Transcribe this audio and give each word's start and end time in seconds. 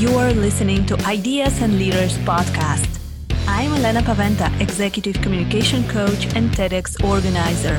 You're 0.00 0.32
listening 0.32 0.86
to 0.86 0.96
Ideas 1.04 1.60
and 1.60 1.78
Leaders 1.78 2.16
podcast. 2.24 2.88
I'm 3.46 3.70
Elena 3.74 4.00
Paventa, 4.00 4.48
Executive 4.58 5.20
Communication 5.20 5.86
Coach 5.88 6.24
and 6.34 6.50
TEDx 6.52 7.04
organizer. 7.04 7.78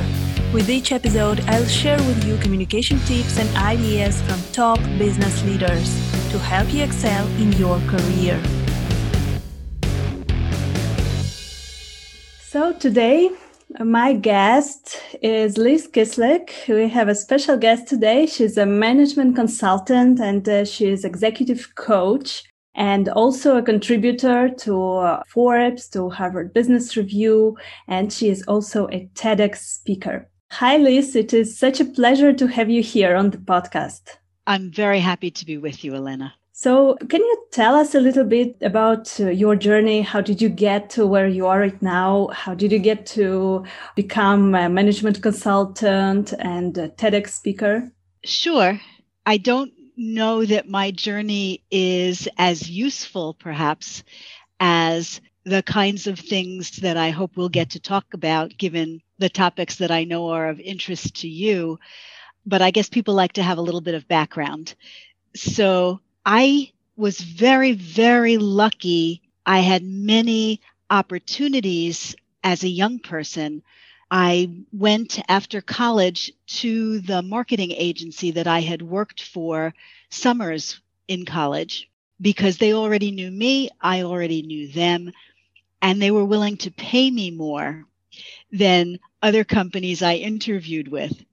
With 0.52 0.70
each 0.70 0.92
episode, 0.92 1.40
I'll 1.48 1.66
share 1.66 1.98
with 2.06 2.24
you 2.24 2.36
communication 2.36 3.00
tips 3.00 3.38
and 3.38 3.48
ideas 3.56 4.22
from 4.22 4.38
top 4.52 4.78
business 4.98 5.42
leaders 5.42 5.90
to 6.30 6.38
help 6.38 6.72
you 6.72 6.84
excel 6.84 7.26
in 7.42 7.50
your 7.54 7.80
career. 7.88 8.40
So, 12.38 12.72
today 12.72 13.30
my 13.80 14.12
guest 14.12 15.00
is 15.22 15.56
Liz 15.56 15.88
Kislik. 15.88 16.68
We 16.68 16.88
have 16.88 17.08
a 17.08 17.14
special 17.14 17.56
guest 17.56 17.88
today. 17.88 18.26
She's 18.26 18.56
a 18.56 18.66
management 18.66 19.36
consultant 19.36 20.20
and 20.20 20.48
uh, 20.48 20.64
she's 20.64 21.04
executive 21.04 21.74
coach 21.74 22.44
and 22.74 23.08
also 23.08 23.56
a 23.56 23.62
contributor 23.62 24.48
to 24.48 24.82
uh, 24.82 25.22
Forbes, 25.26 25.88
to 25.88 26.10
Harvard 26.10 26.54
Business 26.54 26.96
Review, 26.96 27.56
and 27.86 28.12
she 28.12 28.30
is 28.30 28.42
also 28.48 28.88
a 28.88 29.08
TEDx 29.14 29.56
speaker. 29.56 30.28
Hi, 30.52 30.76
Liz. 30.76 31.14
It 31.14 31.34
is 31.34 31.58
such 31.58 31.80
a 31.80 31.84
pleasure 31.84 32.32
to 32.32 32.46
have 32.46 32.70
you 32.70 32.82
here 32.82 33.14
on 33.16 33.30
the 33.30 33.38
podcast. 33.38 34.16
I'm 34.46 34.70
very 34.70 35.00
happy 35.00 35.30
to 35.30 35.46
be 35.46 35.58
with 35.58 35.84
you, 35.84 35.94
Elena. 35.94 36.34
So, 36.62 36.96
can 37.08 37.20
you 37.20 37.46
tell 37.50 37.74
us 37.74 37.92
a 37.92 38.00
little 38.00 38.22
bit 38.22 38.56
about 38.60 39.18
uh, 39.18 39.30
your 39.30 39.56
journey? 39.56 40.00
How 40.00 40.20
did 40.20 40.40
you 40.40 40.48
get 40.48 40.90
to 40.90 41.04
where 41.04 41.26
you 41.26 41.44
are 41.48 41.58
right 41.58 41.82
now? 41.82 42.28
How 42.28 42.54
did 42.54 42.70
you 42.70 42.78
get 42.78 43.04
to 43.18 43.64
become 43.96 44.54
a 44.54 44.68
management 44.68 45.20
consultant 45.20 46.32
and 46.38 46.78
a 46.78 46.88
TEDx 46.90 47.30
speaker? 47.30 47.90
Sure. 48.22 48.80
I 49.26 49.38
don't 49.38 49.72
know 49.96 50.44
that 50.44 50.68
my 50.68 50.92
journey 50.92 51.64
is 51.72 52.28
as 52.38 52.70
useful, 52.70 53.34
perhaps, 53.34 54.04
as 54.60 55.20
the 55.42 55.64
kinds 55.64 56.06
of 56.06 56.16
things 56.16 56.76
that 56.76 56.96
I 56.96 57.10
hope 57.10 57.36
we'll 57.36 57.48
get 57.48 57.70
to 57.70 57.80
talk 57.80 58.14
about, 58.14 58.56
given 58.56 59.00
the 59.18 59.28
topics 59.28 59.78
that 59.78 59.90
I 59.90 60.04
know 60.04 60.28
are 60.28 60.48
of 60.48 60.60
interest 60.60 61.22
to 61.22 61.28
you. 61.28 61.80
But 62.46 62.62
I 62.62 62.70
guess 62.70 62.88
people 62.88 63.14
like 63.14 63.32
to 63.32 63.42
have 63.42 63.58
a 63.58 63.62
little 63.62 63.80
bit 63.80 63.96
of 63.96 64.06
background. 64.06 64.76
So, 65.34 65.98
I 66.24 66.72
was 66.96 67.20
very, 67.20 67.72
very 67.72 68.36
lucky. 68.38 69.22
I 69.44 69.60
had 69.60 69.82
many 69.82 70.60
opportunities 70.90 72.14
as 72.44 72.62
a 72.62 72.68
young 72.68 72.98
person. 72.98 73.62
I 74.10 74.50
went 74.72 75.18
after 75.28 75.60
college 75.60 76.32
to 76.46 77.00
the 77.00 77.22
marketing 77.22 77.72
agency 77.72 78.30
that 78.32 78.46
I 78.46 78.60
had 78.60 78.82
worked 78.82 79.22
for 79.22 79.74
summers 80.10 80.80
in 81.08 81.24
college 81.24 81.88
because 82.20 82.58
they 82.58 82.72
already 82.72 83.10
knew 83.10 83.30
me, 83.30 83.70
I 83.80 84.02
already 84.02 84.42
knew 84.42 84.68
them, 84.68 85.12
and 85.80 86.00
they 86.00 86.10
were 86.10 86.24
willing 86.24 86.56
to 86.58 86.70
pay 86.70 87.10
me 87.10 87.30
more 87.30 87.84
than 88.52 89.00
other 89.22 89.44
companies 89.44 90.02
I 90.02 90.16
interviewed 90.16 90.88
with. 90.88 91.24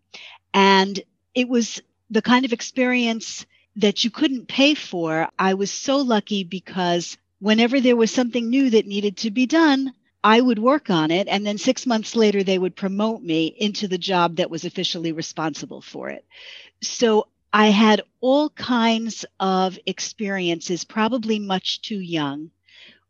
And 0.54 1.00
it 1.36 1.48
was 1.48 1.82
the 2.10 2.22
kind 2.22 2.46
of 2.46 2.54
experience 2.54 3.46
that 3.80 4.04
you 4.04 4.12
couldn't 4.12 4.48
pay 4.48 4.74
for. 4.74 5.30
I 5.38 5.54
was 5.54 5.72
so 5.72 5.98
lucky 5.98 6.44
because 6.44 7.18
whenever 7.40 7.80
there 7.80 7.96
was 7.96 8.12
something 8.12 8.50
new 8.50 8.70
that 8.72 8.86
needed 8.86 9.18
to 9.18 9.32
be 9.32 9.46
done, 9.46 9.94
I 10.22 10.42
would 10.42 10.60
work 10.60 10.90
on 10.90 11.12
it. 11.12 11.30
And 11.30 11.46
then 11.46 11.58
six 11.58 11.86
months 11.86 12.16
later, 12.16 12.44
they 12.44 12.60
would 12.60 12.76
promote 12.76 13.22
me 13.22 13.48
into 13.48 13.88
the 13.88 13.98
job 13.98 14.36
that 14.36 14.50
was 14.50 14.66
officially 14.66 15.14
responsible 15.14 15.82
for 15.82 16.10
it. 16.10 16.26
So 16.82 17.28
I 17.54 17.68
had 17.68 18.02
all 18.20 18.50
kinds 18.50 19.26
of 19.40 19.80
experiences, 19.86 20.84
probably 20.84 21.40
much 21.40 21.82
too 21.82 22.00
young. 22.00 22.52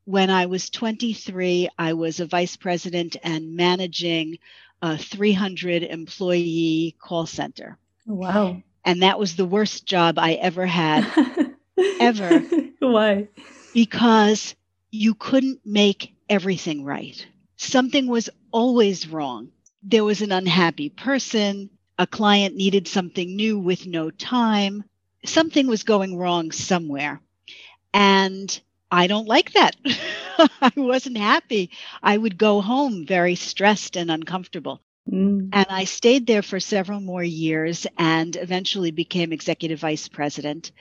When 0.06 0.30
I 0.30 0.46
was 0.46 0.70
23, 0.70 1.70
I 1.78 1.94
was 1.94 2.20
a 2.20 2.26
vice 2.26 2.58
president 2.58 3.18
and 3.24 3.56
managing 3.56 4.38
a 4.82 4.98
300 4.98 5.84
employee 5.84 6.96
call 7.00 7.26
center. 7.26 7.78
Wow. 8.06 8.62
And 8.86 9.04
that 9.04 9.20
was 9.20 9.36
the 9.36 9.46
worst 9.46 9.86
job 9.86 10.18
I 10.18 10.34
ever 10.34 10.66
had, 10.66 11.06
ever. 12.00 12.40
Why? 12.80 13.28
Because 13.74 14.56
you 14.92 15.14
couldn't 15.14 15.60
make 15.66 16.14
everything 16.30 16.84
right. 16.84 17.26
Something 17.58 18.08
was 18.08 18.30
always 18.52 19.08
wrong. 19.08 19.50
There 19.84 20.04
was 20.04 20.22
an 20.22 20.32
unhappy 20.32 20.90
person. 20.90 21.70
A 21.98 22.08
client 22.08 22.56
needed 22.56 22.88
something 22.88 23.36
new 23.36 23.60
with 23.60 23.86
no 23.86 24.10
time. 24.10 24.84
Something 25.26 25.68
was 25.68 25.84
going 25.84 26.18
wrong 26.18 26.52
somewhere. 26.52 27.22
And 27.94 28.60
I 28.92 29.08
don't 29.08 29.28
like 29.28 29.54
that. 29.54 29.76
I 30.62 30.72
wasn't 30.76 31.18
happy. 31.18 31.72
I 32.02 32.18
would 32.18 32.38
go 32.38 32.62
home 32.62 33.06
very 33.06 33.36
stressed 33.36 33.98
and 33.98 34.10
uncomfortable. 34.10 34.82
Mm. 35.08 35.50
And 35.54 35.66
I 35.70 35.84
stayed 35.84 36.26
there 36.26 36.42
for 36.42 36.60
several 36.60 37.00
more 37.00 37.24
years 37.24 37.86
and 37.98 38.36
eventually 38.36 38.92
became 38.92 39.32
executive 39.32 39.80
vice 39.80 40.08
president. 40.08 40.72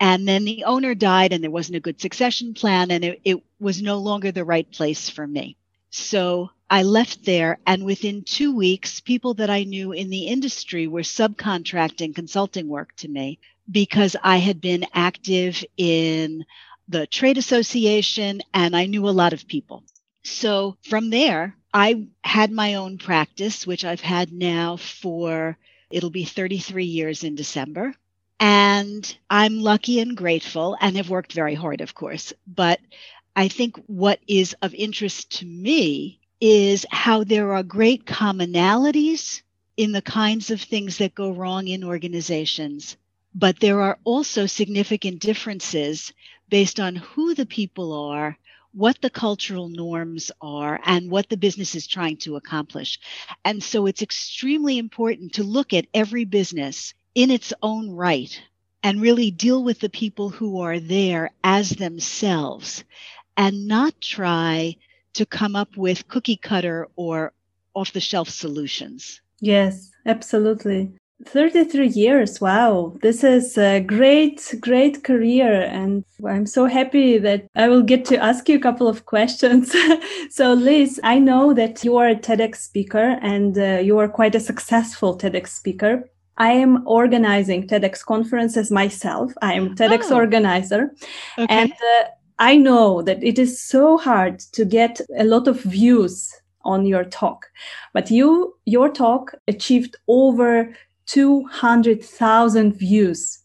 And 0.00 0.26
then 0.26 0.44
the 0.44 0.64
owner 0.64 0.94
died, 0.94 1.32
and 1.32 1.44
there 1.44 1.50
wasn't 1.50 1.76
a 1.76 1.80
good 1.80 2.00
succession 2.00 2.54
plan, 2.54 2.90
and 2.90 3.04
it, 3.04 3.20
it 3.24 3.42
was 3.60 3.80
no 3.80 3.98
longer 3.98 4.32
the 4.32 4.44
right 4.44 4.68
place 4.70 5.08
for 5.08 5.26
me. 5.26 5.56
So 5.90 6.50
I 6.68 6.82
left 6.82 7.24
there, 7.24 7.60
and 7.66 7.84
within 7.84 8.24
two 8.24 8.56
weeks, 8.56 8.98
people 8.98 9.34
that 9.34 9.50
I 9.50 9.64
knew 9.64 9.92
in 9.92 10.10
the 10.10 10.26
industry 10.26 10.86
were 10.86 11.02
subcontracting 11.02 12.14
consulting 12.14 12.66
work 12.66 12.96
to 12.96 13.08
me 13.08 13.38
because 13.70 14.16
I 14.22 14.38
had 14.38 14.60
been 14.60 14.86
active 14.92 15.62
in 15.76 16.44
the 16.88 17.06
trade 17.06 17.38
association 17.38 18.40
and 18.52 18.74
I 18.74 18.86
knew 18.86 19.08
a 19.08 19.10
lot 19.10 19.32
of 19.32 19.46
people. 19.46 19.84
So 20.24 20.76
from 20.88 21.10
there, 21.10 21.56
I 21.74 22.08
had 22.22 22.50
my 22.50 22.74
own 22.74 22.98
practice, 22.98 23.66
which 23.66 23.84
I've 23.84 24.00
had 24.00 24.32
now 24.32 24.76
for 24.76 25.56
it'll 25.90 26.10
be 26.10 26.24
33 26.24 26.84
years 26.84 27.24
in 27.24 27.34
December. 27.34 27.94
And 28.40 29.16
I'm 29.30 29.60
lucky 29.60 30.00
and 30.00 30.16
grateful 30.16 30.76
and 30.80 30.96
have 30.96 31.10
worked 31.10 31.32
very 31.32 31.54
hard, 31.54 31.80
of 31.80 31.94
course. 31.94 32.32
But 32.46 32.80
I 33.36 33.48
think 33.48 33.76
what 33.86 34.20
is 34.26 34.54
of 34.62 34.74
interest 34.74 35.38
to 35.38 35.46
me 35.46 36.20
is 36.40 36.84
how 36.90 37.24
there 37.24 37.52
are 37.54 37.62
great 37.62 38.04
commonalities 38.04 39.42
in 39.76 39.92
the 39.92 40.02
kinds 40.02 40.50
of 40.50 40.60
things 40.60 40.98
that 40.98 41.14
go 41.14 41.30
wrong 41.30 41.68
in 41.68 41.84
organizations. 41.84 42.96
But 43.34 43.60
there 43.60 43.80
are 43.80 43.98
also 44.04 44.46
significant 44.46 45.20
differences 45.20 46.12
based 46.48 46.80
on 46.80 46.96
who 46.96 47.34
the 47.34 47.46
people 47.46 47.92
are 47.92 48.36
what 48.72 49.00
the 49.00 49.10
cultural 49.10 49.68
norms 49.68 50.30
are 50.40 50.80
and 50.84 51.10
what 51.10 51.28
the 51.28 51.36
business 51.36 51.74
is 51.74 51.86
trying 51.86 52.16
to 52.16 52.36
accomplish. 52.36 52.98
And 53.44 53.62
so 53.62 53.86
it's 53.86 54.02
extremely 54.02 54.78
important 54.78 55.34
to 55.34 55.44
look 55.44 55.72
at 55.72 55.86
every 55.92 56.24
business 56.24 56.94
in 57.14 57.30
its 57.30 57.52
own 57.62 57.90
right 57.90 58.40
and 58.82 59.00
really 59.00 59.30
deal 59.30 59.62
with 59.62 59.80
the 59.80 59.90
people 59.90 60.30
who 60.30 60.60
are 60.60 60.80
there 60.80 61.30
as 61.44 61.70
themselves 61.70 62.84
and 63.36 63.68
not 63.68 64.00
try 64.00 64.76
to 65.14 65.26
come 65.26 65.54
up 65.54 65.76
with 65.76 66.08
cookie 66.08 66.36
cutter 66.36 66.88
or 66.96 67.32
off 67.74 67.92
the 67.92 68.00
shelf 68.00 68.28
solutions. 68.28 69.20
Yes, 69.40 69.90
absolutely. 70.06 70.92
33 71.26 71.88
years. 71.88 72.40
Wow. 72.40 72.96
This 73.02 73.24
is 73.24 73.56
a 73.58 73.80
great, 73.80 74.54
great 74.60 75.04
career. 75.04 75.62
And 75.62 76.04
I'm 76.26 76.46
so 76.46 76.66
happy 76.66 77.18
that 77.18 77.46
I 77.54 77.68
will 77.68 77.82
get 77.82 78.04
to 78.06 78.16
ask 78.16 78.48
you 78.48 78.56
a 78.56 78.60
couple 78.60 78.88
of 78.88 79.06
questions. 79.06 79.74
so, 80.30 80.52
Liz, 80.52 81.00
I 81.04 81.18
know 81.18 81.54
that 81.54 81.84
you 81.84 81.96
are 81.96 82.08
a 82.08 82.16
TEDx 82.16 82.56
speaker 82.56 83.18
and 83.22 83.56
uh, 83.58 83.78
you 83.78 83.98
are 83.98 84.08
quite 84.08 84.34
a 84.34 84.40
successful 84.40 85.16
TEDx 85.16 85.48
speaker. 85.48 86.08
I 86.38 86.52
am 86.52 86.86
organizing 86.86 87.68
TEDx 87.68 88.04
conferences 88.04 88.70
myself. 88.70 89.32
I 89.42 89.54
am 89.54 89.76
TEDx 89.76 90.10
oh. 90.10 90.16
organizer. 90.16 90.94
Okay. 91.38 91.46
And 91.48 91.72
uh, 91.72 92.04
I 92.38 92.56
know 92.56 93.02
that 93.02 93.22
it 93.22 93.38
is 93.38 93.62
so 93.62 93.98
hard 93.98 94.40
to 94.52 94.64
get 94.64 95.00
a 95.16 95.24
lot 95.24 95.46
of 95.46 95.62
views 95.62 96.32
on 96.64 96.86
your 96.86 97.04
talk 97.04 97.46
but 97.92 98.08
you 98.08 98.54
your 98.66 98.88
talk 98.88 99.34
achieved 99.48 99.96
over 100.06 100.72
200,000 101.06 102.72
views. 102.74 103.42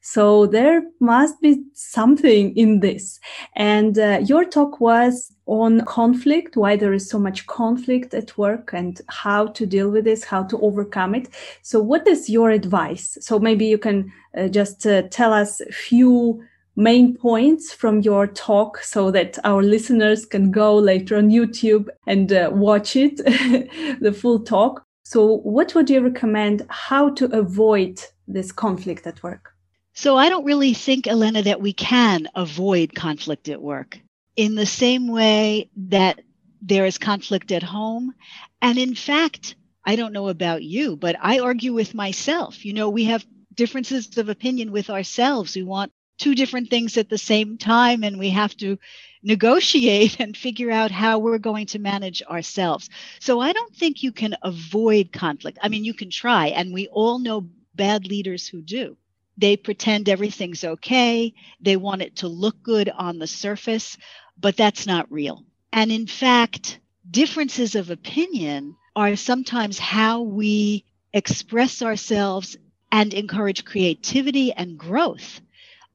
So 0.00 0.46
there 0.46 0.84
must 1.00 1.38
be 1.42 1.64
something 1.74 2.56
in 2.56 2.80
this. 2.80 3.20
And 3.56 3.98
uh, 3.98 4.20
your 4.24 4.44
talk 4.44 4.80
was 4.80 5.30
on 5.44 5.84
conflict, 5.84 6.56
why 6.56 6.76
there 6.76 6.94
is 6.94 7.10
so 7.10 7.18
much 7.18 7.46
conflict 7.46 8.14
at 8.14 8.38
work 8.38 8.70
and 8.72 9.00
how 9.08 9.48
to 9.48 9.66
deal 9.66 9.90
with 9.90 10.04
this, 10.04 10.24
how 10.24 10.44
to 10.44 10.58
overcome 10.60 11.14
it. 11.14 11.28
So 11.60 11.80
what 11.80 12.08
is 12.08 12.30
your 12.30 12.50
advice? 12.50 13.18
So 13.20 13.38
maybe 13.38 13.66
you 13.66 13.76
can 13.76 14.10
uh, 14.36 14.48
just 14.48 14.86
uh, 14.86 15.02
tell 15.10 15.32
us 15.34 15.60
a 15.60 15.72
few 15.72 16.42
main 16.74 17.14
points 17.14 17.72
from 17.72 18.00
your 18.00 18.28
talk 18.28 18.78
so 18.78 19.10
that 19.10 19.36
our 19.44 19.62
listeners 19.62 20.24
can 20.24 20.50
go 20.50 20.76
later 20.76 21.16
on 21.16 21.28
YouTube 21.28 21.88
and 22.06 22.32
uh, 22.32 22.50
watch 22.52 22.96
it, 22.96 23.16
the 24.00 24.12
full 24.12 24.40
talk. 24.40 24.87
So, 25.10 25.38
what 25.38 25.74
would 25.74 25.88
you 25.88 26.02
recommend 26.02 26.66
how 26.68 27.08
to 27.14 27.34
avoid 27.34 27.98
this 28.26 28.52
conflict 28.52 29.06
at 29.06 29.22
work? 29.22 29.54
So 29.94 30.18
I 30.18 30.28
don't 30.28 30.44
really 30.44 30.74
think, 30.74 31.06
Elena, 31.06 31.40
that 31.44 31.62
we 31.62 31.72
can 31.72 32.28
avoid 32.34 32.94
conflict 32.94 33.48
at 33.48 33.62
work 33.62 33.98
in 34.36 34.54
the 34.54 34.66
same 34.66 35.08
way 35.08 35.70
that 35.88 36.20
there 36.60 36.84
is 36.84 36.98
conflict 36.98 37.52
at 37.52 37.62
home. 37.62 38.12
And 38.60 38.76
in 38.76 38.94
fact, 38.94 39.56
I 39.82 39.96
don't 39.96 40.12
know 40.12 40.28
about 40.28 40.62
you, 40.62 40.94
but 40.94 41.16
I 41.18 41.38
argue 41.38 41.72
with 41.72 41.94
myself. 41.94 42.66
You 42.66 42.74
know, 42.74 42.90
we 42.90 43.04
have 43.04 43.24
differences 43.54 44.18
of 44.18 44.28
opinion 44.28 44.72
with 44.72 44.90
ourselves. 44.90 45.56
We 45.56 45.62
want 45.62 45.90
two 46.18 46.34
different 46.34 46.68
things 46.68 46.98
at 46.98 47.08
the 47.08 47.16
same 47.16 47.56
time, 47.56 48.04
and 48.04 48.18
we 48.18 48.28
have 48.28 48.54
to 48.58 48.78
negotiate 49.22 50.20
and 50.20 50.36
figure 50.36 50.70
out 50.70 50.90
how 50.90 51.18
we're 51.18 51.38
going 51.38 51.66
to 51.66 51.78
manage 51.78 52.22
ourselves. 52.22 52.88
So 53.20 53.40
I 53.40 53.52
don't 53.52 53.74
think 53.74 54.02
you 54.02 54.12
can 54.12 54.36
avoid 54.42 55.12
conflict. 55.12 55.58
I 55.62 55.68
mean, 55.68 55.84
you 55.84 55.94
can 55.94 56.10
try, 56.10 56.48
and 56.48 56.72
we 56.72 56.88
all 56.88 57.18
know 57.18 57.48
bad 57.74 58.06
leaders 58.06 58.46
who 58.46 58.60
do. 58.62 58.96
They 59.36 59.56
pretend 59.56 60.08
everything's 60.08 60.64
okay. 60.64 61.32
They 61.60 61.76
want 61.76 62.02
it 62.02 62.16
to 62.16 62.28
look 62.28 62.62
good 62.62 62.88
on 62.88 63.18
the 63.18 63.26
surface, 63.26 63.96
but 64.36 64.56
that's 64.56 64.86
not 64.86 65.10
real. 65.12 65.44
And 65.72 65.92
in 65.92 66.06
fact, 66.06 66.80
differences 67.08 67.74
of 67.74 67.90
opinion 67.90 68.74
are 68.96 69.14
sometimes 69.14 69.78
how 69.78 70.22
we 70.22 70.84
express 71.12 71.82
ourselves 71.82 72.56
and 72.90 73.14
encourage 73.14 73.64
creativity 73.64 74.52
and 74.52 74.76
growth. 74.76 75.40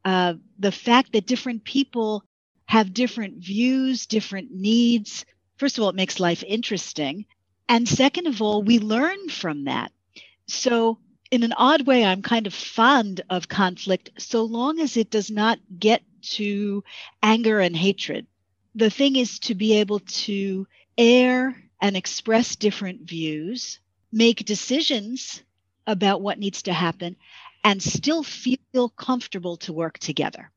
Uh, 0.05 0.35
the 0.59 0.71
fact 0.71 1.13
that 1.13 1.25
different 1.25 1.63
people 1.63 2.23
have 2.65 2.93
different 2.93 3.37
views, 3.37 4.05
different 4.05 4.51
needs, 4.51 5.25
first 5.57 5.77
of 5.77 5.83
all, 5.83 5.89
it 5.89 5.95
makes 5.95 6.19
life 6.19 6.43
interesting. 6.45 7.25
And 7.69 7.87
second 7.87 8.27
of 8.27 8.41
all, 8.41 8.61
we 8.63 8.79
learn 8.79 9.29
from 9.29 9.65
that. 9.65 9.91
So 10.47 10.99
in 11.31 11.43
an 11.43 11.53
odd 11.53 11.87
way, 11.87 12.05
I'm 12.05 12.21
kind 12.21 12.47
of 12.47 12.53
fond 12.53 13.21
of 13.29 13.47
conflict 13.47 14.11
so 14.17 14.43
long 14.43 14.79
as 14.79 14.97
it 14.97 15.09
does 15.09 15.31
not 15.31 15.59
get 15.79 16.03
to 16.35 16.83
anger 17.21 17.59
and 17.59 17.75
hatred. 17.75 18.27
The 18.75 18.89
thing 18.89 19.15
is 19.15 19.39
to 19.39 19.55
be 19.55 19.73
able 19.79 19.99
to 19.99 20.67
air 20.97 21.63
and 21.81 21.97
express 21.97 22.55
different 22.55 23.01
views, 23.01 23.79
make 24.11 24.45
decisions 24.45 25.41
about 25.87 26.21
what 26.21 26.39
needs 26.39 26.61
to 26.63 26.73
happen, 26.73 27.15
and 27.63 27.81
still 27.81 28.23
feel 28.23 28.89
comfortable 28.89 29.57
to 29.57 29.73
work 29.73 29.97
together. 29.97 30.51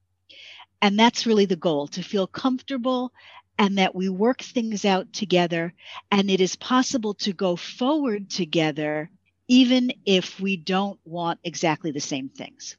And 0.83 0.99
that's 0.99 1.27
really 1.27 1.47
the 1.47 1.57
goal 1.57 1.89
to 1.89 2.03
feel 2.03 2.27
comfortable 2.27 3.13
and 3.59 3.79
that 3.79 3.95
we 3.95 4.09
work 4.09 4.43
things 4.43 4.85
out 4.85 5.13
together. 5.13 5.73
And 6.11 6.31
it 6.31 6.41
is 6.41 6.57
possible 6.57 7.15
to 7.15 7.33
go 7.33 7.57
forward 7.57 8.31
together 8.31 9.11
even 9.49 9.93
if 10.05 10.41
we 10.41 10.57
don't 10.57 10.99
want 11.05 11.39
exactly 11.45 11.93
the 11.93 12.01
same 12.01 12.29
things. 12.29 12.77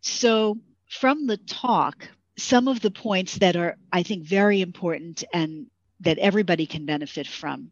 So, 0.00 0.58
from 0.88 1.26
the 1.26 1.36
talk, 1.36 2.08
some 2.36 2.68
of 2.68 2.80
the 2.80 2.90
points 2.90 3.38
that 3.38 3.56
are, 3.56 3.76
I 3.92 4.02
think, 4.02 4.24
very 4.24 4.60
important 4.60 5.24
and 5.32 5.66
that 6.00 6.18
everybody 6.18 6.66
can 6.66 6.86
benefit 6.86 7.26
from 7.26 7.70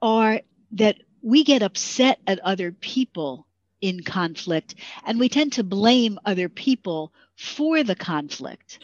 are 0.00 0.40
that 0.72 0.96
we 1.22 1.44
get 1.44 1.62
upset 1.62 2.20
at 2.26 2.38
other 2.40 2.72
people 2.72 3.46
in 3.80 4.02
conflict 4.02 4.74
and 5.04 5.18
we 5.18 5.28
tend 5.28 5.52
to 5.54 5.64
blame 5.64 6.18
other 6.24 6.48
people 6.48 7.12
for 7.36 7.82
the 7.82 7.94
conflict. 7.96 8.78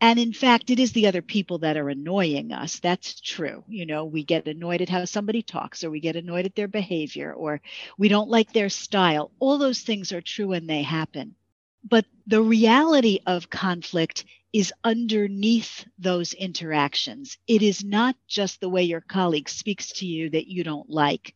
And 0.00 0.18
in 0.18 0.32
fact, 0.32 0.70
it 0.70 0.78
is 0.78 0.92
the 0.92 1.08
other 1.08 1.22
people 1.22 1.58
that 1.58 1.76
are 1.76 1.88
annoying 1.88 2.52
us. 2.52 2.78
That's 2.78 3.20
true. 3.20 3.64
You 3.66 3.84
know, 3.84 4.04
we 4.04 4.22
get 4.22 4.46
annoyed 4.46 4.80
at 4.80 4.88
how 4.88 5.04
somebody 5.04 5.42
talks, 5.42 5.82
or 5.82 5.90
we 5.90 5.98
get 5.98 6.14
annoyed 6.14 6.46
at 6.46 6.54
their 6.54 6.68
behavior, 6.68 7.32
or 7.32 7.60
we 7.96 8.08
don't 8.08 8.30
like 8.30 8.52
their 8.52 8.68
style. 8.68 9.32
All 9.40 9.58
those 9.58 9.80
things 9.80 10.12
are 10.12 10.20
true 10.20 10.52
and 10.52 10.68
they 10.68 10.82
happen. 10.82 11.34
But 11.82 12.06
the 12.26 12.42
reality 12.42 13.20
of 13.26 13.50
conflict 13.50 14.24
is 14.52 14.72
underneath 14.84 15.84
those 15.98 16.32
interactions. 16.32 17.36
It 17.48 17.62
is 17.62 17.84
not 17.84 18.16
just 18.28 18.60
the 18.60 18.68
way 18.68 18.84
your 18.84 19.00
colleague 19.00 19.48
speaks 19.48 19.92
to 19.94 20.06
you 20.06 20.30
that 20.30 20.48
you 20.48 20.62
don't 20.62 20.88
like. 20.88 21.34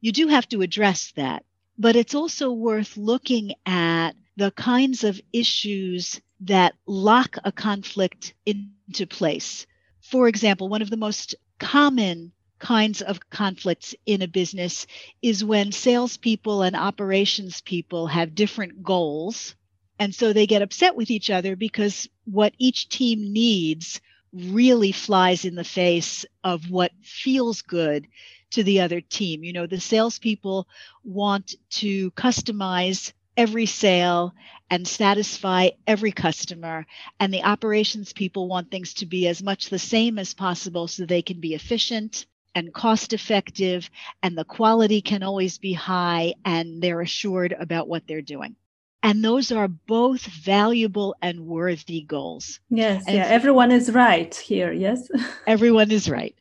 You 0.00 0.12
do 0.12 0.28
have 0.28 0.48
to 0.50 0.62
address 0.62 1.12
that. 1.16 1.44
But 1.78 1.96
it's 1.96 2.14
also 2.14 2.52
worth 2.52 2.96
looking 2.96 3.52
at 3.66 4.12
the 4.36 4.50
kinds 4.50 5.04
of 5.04 5.20
issues 5.32 6.20
that 6.40 6.74
lock 6.86 7.36
a 7.44 7.52
conflict 7.52 8.34
into 8.44 9.06
place. 9.06 9.66
For 10.00 10.28
example, 10.28 10.68
one 10.68 10.82
of 10.82 10.90
the 10.90 10.96
most 10.96 11.34
common 11.58 12.32
kinds 12.58 13.02
of 13.02 13.28
conflicts 13.30 13.94
in 14.06 14.22
a 14.22 14.28
business 14.28 14.86
is 15.20 15.44
when 15.44 15.72
salespeople 15.72 16.62
and 16.62 16.74
operations 16.74 17.60
people 17.60 18.06
have 18.06 18.34
different 18.34 18.82
goals. 18.82 19.54
And 19.98 20.14
so 20.14 20.32
they 20.32 20.46
get 20.46 20.62
upset 20.62 20.96
with 20.96 21.10
each 21.10 21.30
other 21.30 21.56
because 21.56 22.08
what 22.24 22.54
each 22.58 22.88
team 22.88 23.32
needs 23.32 24.00
really 24.32 24.92
flies 24.92 25.44
in 25.44 25.54
the 25.54 25.64
face 25.64 26.24
of 26.44 26.70
what 26.70 26.92
feels 27.02 27.62
good 27.62 28.06
to 28.50 28.62
the 28.62 28.80
other 28.80 29.00
team. 29.00 29.44
You 29.44 29.52
know, 29.52 29.66
the 29.66 29.80
salespeople 29.80 30.68
want 31.04 31.54
to 31.70 32.10
customize 32.12 33.12
every 33.36 33.66
sale 33.66 34.34
and 34.70 34.86
satisfy 34.86 35.70
every 35.86 36.12
customer. 36.12 36.86
And 37.20 37.32
the 37.32 37.44
operations 37.44 38.12
people 38.12 38.48
want 38.48 38.70
things 38.70 38.94
to 38.94 39.06
be 39.06 39.28
as 39.28 39.42
much 39.42 39.68
the 39.68 39.78
same 39.78 40.18
as 40.18 40.34
possible 40.34 40.88
so 40.88 41.04
they 41.04 41.22
can 41.22 41.40
be 41.40 41.54
efficient 41.54 42.26
and 42.54 42.72
cost 42.72 43.12
effective 43.12 43.90
and 44.22 44.36
the 44.36 44.44
quality 44.44 45.02
can 45.02 45.22
always 45.22 45.58
be 45.58 45.74
high 45.74 46.32
and 46.44 46.82
they're 46.82 47.02
assured 47.02 47.54
about 47.58 47.86
what 47.86 48.06
they're 48.06 48.22
doing. 48.22 48.56
And 49.02 49.22
those 49.22 49.52
are 49.52 49.68
both 49.68 50.24
valuable 50.24 51.14
and 51.22 51.46
worthy 51.46 52.00
goals. 52.00 52.58
Yes, 52.70 53.04
and 53.06 53.16
yeah, 53.18 53.26
everyone 53.26 53.70
is 53.70 53.92
right 53.92 54.34
here. 54.34 54.72
Yes. 54.72 55.08
everyone 55.46 55.92
is 55.92 56.10
right. 56.10 56.34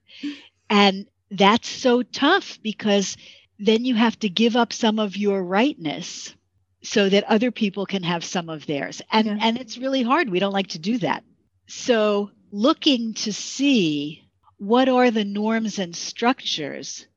And 0.70 1.06
that's 1.38 1.70
so 1.70 2.04
tough 2.04 2.60
because 2.62 3.18
then 3.60 3.86
you 3.86 3.96
have 3.96 4.18
to 4.20 4.30
give 4.30 4.56
up 4.56 4.74
some 4.74 5.00
of 5.00 5.18
your 5.18 5.44
rightness 5.44 6.36
so 6.84 7.10
that 7.10 7.24
other 7.26 7.52
people 7.52 7.86
can 7.86 8.04
have 8.04 8.24
some 8.24 8.50
of 8.50 8.66
theirs. 8.66 9.02
And 9.12 9.28
yeah. 9.28 9.38
and 9.42 9.58
it's 9.58 9.78
really 9.78 10.04
hard. 10.04 10.30
We 10.30 10.40
don't 10.40 10.54
like 10.54 10.68
to 10.68 10.80
do 10.80 10.98
that. 11.00 11.24
So 11.68 12.32
looking 12.52 13.14
to 13.16 13.34
see 13.34 14.24
what 14.58 14.88
are 14.88 15.12
the 15.12 15.26
norms 15.26 15.80
and 15.80 15.96
structures 15.96 17.08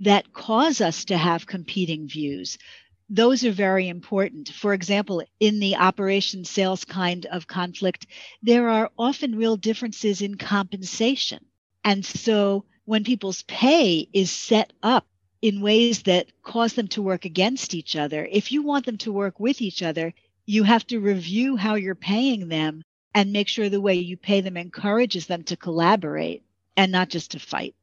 that 0.00 0.32
cause 0.32 0.80
us 0.80 1.04
to 1.06 1.16
have 1.16 1.46
competing 1.46 2.08
views. 2.08 2.56
Those 3.10 3.44
are 3.44 3.52
very 3.52 3.88
important. 3.88 4.48
For 4.48 4.72
example, 4.72 5.22
in 5.40 5.58
the 5.58 5.76
operation 5.76 6.44
sales 6.44 6.84
kind 6.84 7.26
of 7.26 7.46
conflict, 7.46 8.06
there 8.42 8.68
are 8.68 8.90
often 8.96 9.36
real 9.36 9.56
differences 9.56 10.22
in 10.22 10.36
compensation. 10.36 11.44
And 11.84 12.04
so 12.04 12.64
when 12.90 13.04
people's 13.04 13.44
pay 13.44 14.08
is 14.12 14.32
set 14.32 14.72
up 14.82 15.06
in 15.40 15.60
ways 15.60 16.02
that 16.02 16.26
cause 16.42 16.72
them 16.72 16.88
to 16.88 17.00
work 17.00 17.24
against 17.24 17.72
each 17.72 17.94
other. 17.94 18.26
If 18.28 18.50
you 18.50 18.62
want 18.62 18.84
them 18.84 18.98
to 18.98 19.12
work 19.12 19.38
with 19.38 19.62
each 19.62 19.80
other, 19.80 20.12
you 20.44 20.64
have 20.64 20.84
to 20.88 20.98
review 20.98 21.54
how 21.54 21.76
you're 21.76 21.94
paying 21.94 22.48
them 22.48 22.82
and 23.14 23.32
make 23.32 23.46
sure 23.46 23.68
the 23.68 23.80
way 23.80 23.94
you 23.94 24.16
pay 24.16 24.40
them 24.40 24.56
encourages 24.56 25.28
them 25.28 25.44
to 25.44 25.56
collaborate 25.56 26.42
and 26.76 26.90
not 26.90 27.10
just 27.10 27.30
to 27.30 27.38
fight. 27.38 27.76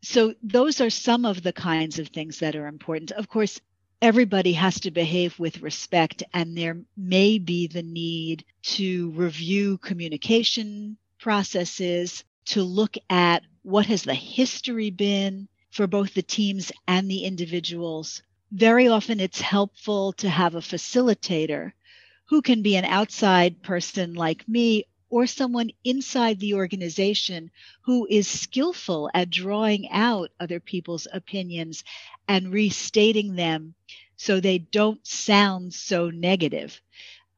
So, 0.00 0.34
those 0.42 0.80
are 0.80 0.88
some 0.88 1.26
of 1.26 1.42
the 1.42 1.52
kinds 1.52 1.98
of 1.98 2.08
things 2.08 2.38
that 2.38 2.56
are 2.56 2.66
important. 2.66 3.10
Of 3.10 3.28
course, 3.28 3.60
everybody 4.00 4.54
has 4.54 4.80
to 4.80 4.90
behave 4.90 5.38
with 5.38 5.60
respect, 5.60 6.22
and 6.32 6.56
there 6.56 6.78
may 6.96 7.36
be 7.38 7.66
the 7.66 7.82
need 7.82 8.46
to 8.62 9.10
review 9.10 9.76
communication 9.76 10.96
processes, 11.18 12.24
to 12.46 12.62
look 12.62 12.96
at 13.10 13.42
what 13.64 13.86
has 13.86 14.02
the 14.02 14.14
history 14.14 14.90
been 14.90 15.48
for 15.70 15.86
both 15.86 16.12
the 16.12 16.22
teams 16.22 16.70
and 16.86 17.10
the 17.10 17.24
individuals. 17.24 18.22
Very 18.52 18.88
often 18.88 19.18
it's 19.20 19.40
helpful 19.40 20.12
to 20.12 20.28
have 20.28 20.54
a 20.54 20.60
facilitator 20.60 21.72
who 22.26 22.42
can 22.42 22.60
be 22.60 22.76
an 22.76 22.84
outside 22.84 23.62
person 23.62 24.12
like 24.12 24.46
me 24.46 24.84
or 25.08 25.26
someone 25.26 25.70
inside 25.82 26.38
the 26.40 26.52
organization 26.52 27.50
who 27.80 28.06
is 28.10 28.28
skillful 28.28 29.10
at 29.14 29.30
drawing 29.30 29.88
out 29.90 30.30
other 30.38 30.60
people's 30.60 31.08
opinions 31.10 31.84
and 32.28 32.52
restating 32.52 33.34
them 33.34 33.74
so 34.16 34.40
they 34.40 34.58
don't 34.58 35.04
sound 35.06 35.72
so 35.72 36.10
negative. 36.10 36.82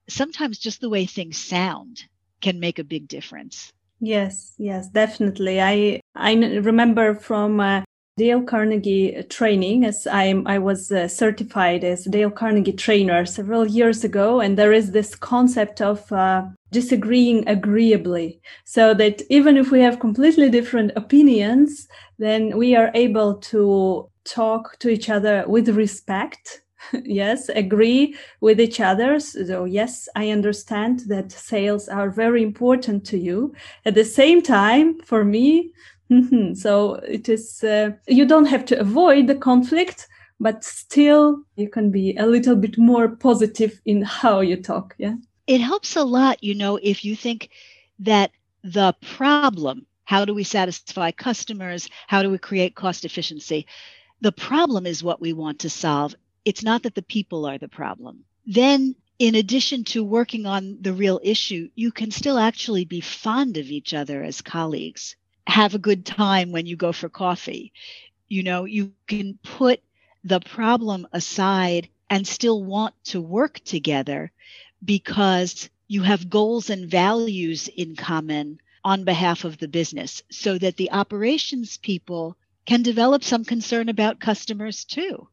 Sometimes 0.08 0.58
just 0.58 0.80
the 0.80 0.90
way 0.90 1.06
things 1.06 1.38
sound 1.38 2.02
can 2.40 2.58
make 2.58 2.80
a 2.80 2.84
big 2.84 3.06
difference. 3.06 3.72
Yes, 4.00 4.54
yes, 4.58 4.88
definitely. 4.88 5.60
I 5.60 6.00
I 6.14 6.34
remember 6.34 7.14
from 7.14 7.60
uh, 7.60 7.82
Dale 8.18 8.42
Carnegie 8.42 9.22
training 9.30 9.84
as 9.84 10.06
I 10.06 10.34
I 10.44 10.58
was 10.58 10.92
uh, 10.92 11.08
certified 11.08 11.82
as 11.84 12.04
Dale 12.04 12.30
Carnegie 12.30 12.72
trainer 12.72 13.24
several 13.24 13.66
years 13.66 14.04
ago 14.04 14.40
and 14.40 14.58
there 14.58 14.72
is 14.72 14.90
this 14.90 15.14
concept 15.14 15.80
of 15.80 16.10
uh, 16.12 16.44
disagreeing 16.72 17.48
agreeably 17.48 18.40
so 18.64 18.92
that 18.94 19.22
even 19.30 19.56
if 19.56 19.70
we 19.70 19.80
have 19.80 20.00
completely 20.00 20.50
different 20.50 20.92
opinions 20.96 21.88
then 22.18 22.56
we 22.56 22.74
are 22.76 22.90
able 22.94 23.34
to 23.52 24.08
talk 24.24 24.78
to 24.80 24.88
each 24.88 25.08
other 25.08 25.44
with 25.46 25.68
respect 25.70 26.62
yes 27.04 27.48
agree 27.50 28.14
with 28.40 28.60
each 28.60 28.80
other. 28.80 29.18
So 29.20 29.64
yes 29.64 30.08
i 30.14 30.30
understand 30.30 31.00
that 31.08 31.32
sales 31.32 31.88
are 31.88 32.10
very 32.10 32.42
important 32.42 33.04
to 33.06 33.18
you. 33.18 33.54
At 33.84 33.94
the 33.94 34.04
same 34.04 34.42
time 34.42 34.98
for 35.00 35.24
me 35.24 35.72
so 36.54 36.94
it 36.94 37.28
is 37.28 37.64
uh, 37.64 37.90
you 38.06 38.26
don't 38.26 38.46
have 38.46 38.64
to 38.66 38.78
avoid 38.78 39.26
the 39.26 39.34
conflict 39.34 40.06
but 40.38 40.62
still 40.62 41.42
you 41.56 41.68
can 41.68 41.90
be 41.90 42.14
a 42.16 42.26
little 42.26 42.54
bit 42.54 42.78
more 42.78 43.08
positive 43.08 43.80
in 43.86 44.02
how 44.02 44.40
you 44.40 44.56
talk 44.56 44.94
yeah? 44.98 45.14
It 45.46 45.60
helps 45.60 45.96
a 45.96 46.04
lot 46.04 46.42
you 46.42 46.54
know 46.54 46.76
if 46.82 47.04
you 47.04 47.16
think 47.16 47.50
that 47.98 48.30
the 48.62 48.94
problem 49.16 49.86
how 50.06 50.24
do 50.24 50.32
we 50.32 50.44
satisfy 50.44 51.10
customers? 51.10 51.88
How 52.06 52.22
do 52.22 52.30
we 52.30 52.38
create 52.38 52.76
cost 52.76 53.04
efficiency? 53.04 53.66
The 54.20 54.32
problem 54.32 54.86
is 54.86 55.02
what 55.02 55.20
we 55.20 55.32
want 55.32 55.58
to 55.60 55.70
solve 55.70 56.14
it's 56.46 56.62
not 56.62 56.84
that 56.84 56.94
the 56.94 57.02
people 57.02 57.44
are 57.44 57.58
the 57.58 57.68
problem. 57.68 58.24
Then, 58.46 58.94
in 59.18 59.34
addition 59.34 59.82
to 59.84 60.04
working 60.04 60.46
on 60.46 60.78
the 60.80 60.92
real 60.92 61.18
issue, 61.24 61.70
you 61.74 61.90
can 61.90 62.12
still 62.12 62.38
actually 62.38 62.84
be 62.84 63.00
fond 63.00 63.56
of 63.56 63.66
each 63.66 63.92
other 63.92 64.22
as 64.22 64.42
colleagues. 64.42 65.16
Have 65.48 65.74
a 65.74 65.80
good 65.80 66.06
time 66.06 66.52
when 66.52 66.64
you 66.64 66.76
go 66.76 66.92
for 66.92 67.08
coffee. 67.08 67.72
You 68.28 68.44
know, 68.44 68.64
you 68.64 68.92
can 69.08 69.38
put 69.42 69.80
the 70.22 70.38
problem 70.38 71.08
aside 71.12 71.88
and 72.08 72.24
still 72.24 72.62
want 72.62 72.94
to 73.06 73.20
work 73.20 73.58
together 73.64 74.30
because 74.84 75.68
you 75.88 76.02
have 76.02 76.30
goals 76.30 76.70
and 76.70 76.88
values 76.88 77.66
in 77.66 77.96
common 77.96 78.60
on 78.84 79.02
behalf 79.02 79.44
of 79.44 79.58
the 79.58 79.68
business 79.68 80.22
so 80.30 80.58
that 80.58 80.76
the 80.76 80.92
operations 80.92 81.76
people 81.76 82.36
can 82.66 82.82
develop 82.82 83.24
some 83.24 83.44
concern 83.44 83.88
about 83.88 84.20
customers 84.20 84.84
too. 84.84 85.26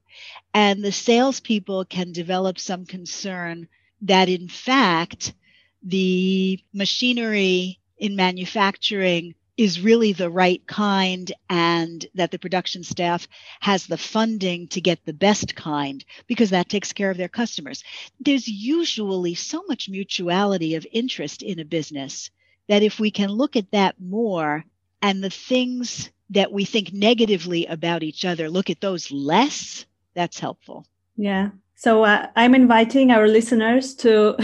And 0.53 0.83
the 0.83 0.91
salespeople 0.91 1.85
can 1.85 2.11
develop 2.11 2.59
some 2.59 2.85
concern 2.85 3.67
that, 4.01 4.29
in 4.29 4.47
fact, 4.47 5.33
the 5.81 6.59
machinery 6.73 7.79
in 7.97 8.15
manufacturing 8.15 9.35
is 9.55 9.79
really 9.79 10.13
the 10.13 10.29
right 10.29 10.65
kind 10.65 11.31
and 11.49 12.05
that 12.15 12.31
the 12.31 12.39
production 12.39 12.83
staff 12.83 13.27
has 13.59 13.85
the 13.85 13.97
funding 13.97 14.67
to 14.67 14.81
get 14.81 14.99
the 15.05 15.13
best 15.13 15.55
kind 15.55 16.03
because 16.27 16.49
that 16.49 16.69
takes 16.69 16.91
care 16.91 17.11
of 17.11 17.17
their 17.17 17.29
customers. 17.29 17.83
There's 18.19 18.47
usually 18.47 19.35
so 19.35 19.63
much 19.67 19.89
mutuality 19.89 20.75
of 20.75 20.87
interest 20.91 21.43
in 21.43 21.59
a 21.59 21.65
business 21.65 22.31
that 22.67 22.83
if 22.83 22.99
we 22.99 23.11
can 23.11 23.29
look 23.29 23.55
at 23.55 23.71
that 23.71 23.95
more 23.99 24.65
and 25.01 25.23
the 25.23 25.29
things 25.29 26.09
that 26.31 26.51
we 26.51 26.65
think 26.65 26.91
negatively 26.91 27.67
about 27.67 28.01
each 28.01 28.25
other, 28.25 28.49
look 28.49 28.69
at 28.69 28.81
those 28.81 29.11
less, 29.11 29.85
that's 30.15 30.39
helpful. 30.39 30.85
Yeah. 31.15 31.49
So 31.75 32.05
uh, 32.05 32.27
I'm 32.35 32.55
inviting 32.55 33.11
our 33.11 33.27
listeners 33.27 33.93
to 33.95 34.37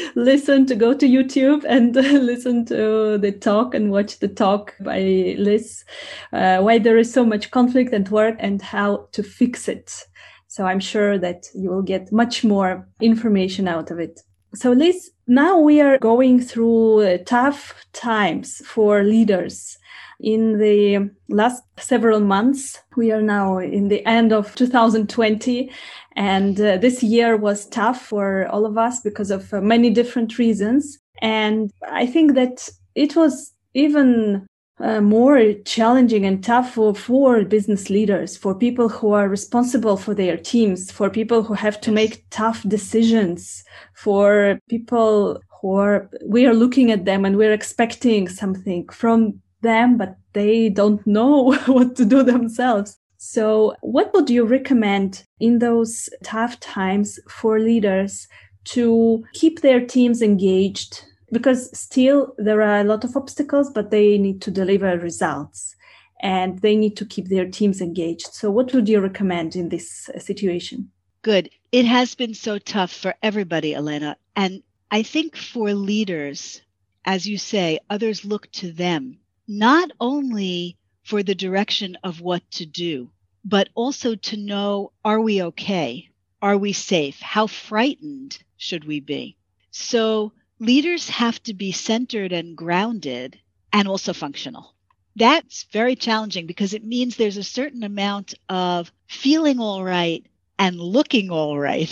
listen, 0.16 0.66
to 0.66 0.74
go 0.74 0.92
to 0.92 1.06
YouTube 1.06 1.64
and 1.68 1.94
listen 1.94 2.64
to 2.66 3.16
the 3.18 3.32
talk 3.32 3.74
and 3.74 3.92
watch 3.92 4.18
the 4.18 4.28
talk 4.28 4.74
by 4.80 5.36
Liz, 5.38 5.84
uh, 6.32 6.58
why 6.58 6.78
there 6.78 6.98
is 6.98 7.12
so 7.12 7.24
much 7.24 7.50
conflict 7.50 7.94
at 7.94 8.10
work 8.10 8.36
and 8.40 8.60
how 8.60 9.08
to 9.12 9.22
fix 9.22 9.68
it. 9.68 10.04
So 10.48 10.66
I'm 10.66 10.80
sure 10.80 11.16
that 11.18 11.46
you 11.54 11.70
will 11.70 11.82
get 11.82 12.10
much 12.10 12.42
more 12.42 12.88
information 13.00 13.68
out 13.68 13.92
of 13.92 14.00
it. 14.00 14.20
So 14.56 14.72
Liz, 14.72 15.12
now 15.28 15.60
we 15.60 15.80
are 15.80 15.96
going 15.98 16.40
through 16.40 17.02
uh, 17.02 17.18
tough 17.24 17.72
times 17.92 18.60
for 18.66 19.04
leaders 19.04 19.78
in 20.20 20.58
the 20.58 21.10
last 21.28 21.62
several 21.78 22.20
months. 22.20 22.78
We 22.96 23.12
are 23.12 23.22
now 23.22 23.58
in 23.58 23.88
the 23.88 24.04
end 24.06 24.32
of 24.32 24.54
2020, 24.54 25.70
and 26.16 26.60
uh, 26.60 26.76
this 26.76 27.02
year 27.02 27.36
was 27.36 27.66
tough 27.66 28.04
for 28.04 28.46
all 28.48 28.66
of 28.66 28.76
us 28.76 29.00
because 29.00 29.30
of 29.30 29.52
uh, 29.52 29.60
many 29.60 29.90
different 29.90 30.38
reasons. 30.38 30.98
And 31.22 31.70
I 31.90 32.06
think 32.06 32.34
that 32.34 32.68
it 32.94 33.16
was 33.16 33.52
even 33.74 34.46
uh, 34.80 35.00
more 35.00 35.52
challenging 35.64 36.24
and 36.24 36.42
tough 36.42 36.74
for, 36.74 36.94
for 36.94 37.44
business 37.44 37.90
leaders, 37.90 38.36
for 38.36 38.54
people 38.54 38.88
who 38.88 39.12
are 39.12 39.28
responsible 39.28 39.96
for 39.96 40.14
their 40.14 40.36
teams, 40.36 40.90
for 40.90 41.10
people 41.10 41.42
who 41.42 41.54
have 41.54 41.80
to 41.82 41.92
make 41.92 42.24
tough 42.30 42.62
decisions, 42.66 43.62
for 43.94 44.58
people 44.68 45.40
who 45.60 45.74
are, 45.74 46.08
we 46.24 46.46
are 46.46 46.54
looking 46.54 46.90
at 46.90 47.04
them 47.04 47.24
and 47.24 47.36
we're 47.36 47.52
expecting 47.52 48.28
something 48.28 48.88
from 48.88 49.40
them, 49.62 49.96
but 49.96 50.16
they 50.32 50.68
don't 50.68 51.06
know 51.06 51.54
what 51.66 51.96
to 51.96 52.04
do 52.04 52.22
themselves. 52.22 52.98
So, 53.22 53.74
what 53.82 54.14
would 54.14 54.30
you 54.30 54.44
recommend 54.44 55.24
in 55.40 55.58
those 55.58 56.08
tough 56.24 56.58
times 56.60 57.18
for 57.28 57.60
leaders 57.60 58.26
to 58.64 59.22
keep 59.34 59.60
their 59.60 59.84
teams 59.84 60.22
engaged? 60.22 61.04
Because 61.30 61.70
still 61.78 62.34
there 62.38 62.62
are 62.62 62.80
a 62.80 62.84
lot 62.84 63.04
of 63.04 63.16
obstacles, 63.16 63.70
but 63.70 63.90
they 63.90 64.16
need 64.16 64.40
to 64.42 64.50
deliver 64.50 64.98
results 64.98 65.76
and 66.22 66.58
they 66.60 66.76
need 66.76 66.96
to 66.96 67.04
keep 67.04 67.28
their 67.28 67.48
teams 67.48 67.80
engaged. 67.80 68.28
So, 68.32 68.50
what 68.50 68.72
would 68.72 68.88
you 68.88 69.00
recommend 69.00 69.54
in 69.54 69.68
this 69.68 70.08
situation? 70.18 70.90
Good. 71.22 71.50
It 71.72 71.84
has 71.84 72.14
been 72.14 72.32
so 72.32 72.58
tough 72.58 72.92
for 72.92 73.14
everybody, 73.22 73.74
Elena. 73.74 74.16
And 74.34 74.62
I 74.90 75.02
think 75.02 75.36
for 75.36 75.74
leaders, 75.74 76.62
as 77.04 77.28
you 77.28 77.36
say, 77.36 77.80
others 77.90 78.24
look 78.24 78.50
to 78.52 78.72
them 78.72 79.19
not 79.50 79.90
only 79.98 80.76
for 81.02 81.24
the 81.24 81.34
direction 81.34 81.98
of 82.04 82.20
what 82.20 82.48
to 82.52 82.64
do, 82.64 83.10
but 83.44 83.68
also 83.74 84.14
to 84.14 84.36
know 84.36 84.92
are 85.04 85.20
we 85.20 85.42
okay? 85.42 86.08
Are 86.40 86.56
we 86.56 86.72
safe? 86.72 87.20
How 87.20 87.48
frightened 87.48 88.38
should 88.56 88.84
we 88.84 89.00
be? 89.00 89.36
So 89.72 90.32
leaders 90.60 91.08
have 91.08 91.42
to 91.42 91.54
be 91.54 91.72
centered 91.72 92.32
and 92.32 92.56
grounded 92.56 93.40
and 93.72 93.88
also 93.88 94.12
functional. 94.12 94.72
That's 95.16 95.64
very 95.72 95.96
challenging 95.96 96.46
because 96.46 96.72
it 96.72 96.84
means 96.84 97.16
there's 97.16 97.36
a 97.36 97.42
certain 97.42 97.82
amount 97.82 98.34
of 98.48 98.92
feeling 99.08 99.58
all 99.58 99.82
right 99.82 100.24
and 100.60 100.78
looking 100.78 101.30
all 101.32 101.58
right 101.58 101.90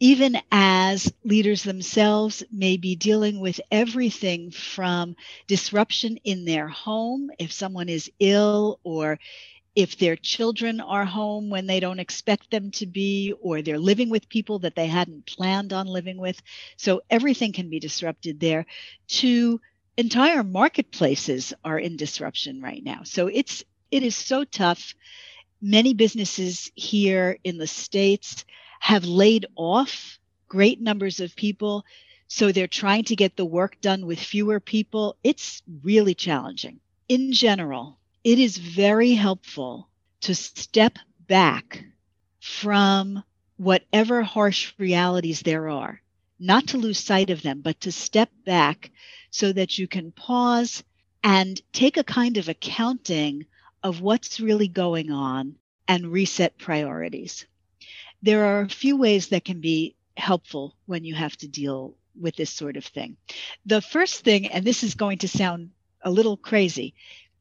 even 0.00 0.36
as 0.52 1.12
leaders 1.24 1.62
themselves 1.62 2.42
may 2.52 2.76
be 2.76 2.96
dealing 2.96 3.40
with 3.40 3.60
everything 3.70 4.50
from 4.50 5.16
disruption 5.46 6.18
in 6.24 6.44
their 6.44 6.68
home, 6.68 7.30
if 7.38 7.52
someone 7.52 7.88
is 7.88 8.10
ill, 8.20 8.78
or 8.84 9.18
if 9.74 9.98
their 9.98 10.16
children 10.16 10.80
are 10.80 11.04
home 11.04 11.50
when 11.50 11.66
they 11.66 11.80
don't 11.80 12.00
expect 12.00 12.50
them 12.50 12.70
to 12.72 12.86
be, 12.86 13.34
or 13.40 13.62
they're 13.62 13.78
living 13.78 14.10
with 14.10 14.28
people 14.28 14.58
that 14.60 14.74
they 14.74 14.86
hadn't 14.86 15.26
planned 15.26 15.72
on 15.72 15.86
living 15.86 16.18
with. 16.18 16.40
So 16.76 17.02
everything 17.10 17.52
can 17.52 17.70
be 17.70 17.80
disrupted 17.80 18.40
there, 18.40 18.66
to 19.08 19.60
entire 19.96 20.42
marketplaces 20.42 21.54
are 21.64 21.78
in 21.78 21.96
disruption 21.96 22.60
right 22.60 22.82
now. 22.84 23.02
So 23.04 23.28
it's 23.28 23.64
it 23.90 24.02
is 24.02 24.16
so 24.16 24.44
tough. 24.44 24.94
Many 25.62 25.94
businesses 25.94 26.70
here 26.74 27.38
in 27.44 27.56
the 27.56 27.66
States 27.66 28.44
have 28.86 29.04
laid 29.04 29.44
off 29.56 30.16
great 30.46 30.80
numbers 30.80 31.18
of 31.18 31.34
people. 31.34 31.84
So 32.28 32.52
they're 32.52 32.68
trying 32.68 33.02
to 33.06 33.16
get 33.16 33.34
the 33.34 33.44
work 33.44 33.80
done 33.80 34.06
with 34.06 34.20
fewer 34.20 34.60
people. 34.60 35.16
It's 35.24 35.60
really 35.82 36.14
challenging. 36.14 36.78
In 37.08 37.32
general, 37.32 37.98
it 38.22 38.38
is 38.38 38.56
very 38.56 39.14
helpful 39.14 39.88
to 40.20 40.36
step 40.36 41.00
back 41.26 41.84
from 42.38 43.24
whatever 43.56 44.22
harsh 44.22 44.72
realities 44.78 45.40
there 45.40 45.68
are, 45.68 46.00
not 46.38 46.68
to 46.68 46.78
lose 46.78 47.00
sight 47.00 47.30
of 47.30 47.42
them, 47.42 47.62
but 47.62 47.80
to 47.80 47.90
step 47.90 48.30
back 48.44 48.92
so 49.30 49.52
that 49.52 49.78
you 49.78 49.88
can 49.88 50.12
pause 50.12 50.84
and 51.24 51.60
take 51.72 51.96
a 51.96 52.04
kind 52.04 52.36
of 52.36 52.48
accounting 52.48 53.46
of 53.82 54.00
what's 54.00 54.38
really 54.38 54.68
going 54.68 55.10
on 55.10 55.56
and 55.88 56.12
reset 56.12 56.56
priorities 56.56 57.46
there 58.26 58.44
are 58.44 58.62
a 58.62 58.68
few 58.68 58.96
ways 58.96 59.28
that 59.28 59.44
can 59.44 59.60
be 59.60 59.94
helpful 60.16 60.74
when 60.86 61.04
you 61.04 61.14
have 61.14 61.36
to 61.36 61.48
deal 61.48 61.94
with 62.20 62.34
this 62.34 62.50
sort 62.50 62.76
of 62.76 62.84
thing. 62.84 63.16
The 63.66 63.80
first 63.80 64.24
thing, 64.24 64.48
and 64.48 64.64
this 64.64 64.82
is 64.82 64.94
going 64.94 65.18
to 65.18 65.28
sound 65.28 65.70
a 66.02 66.10
little 66.10 66.36
crazy, 66.36 66.94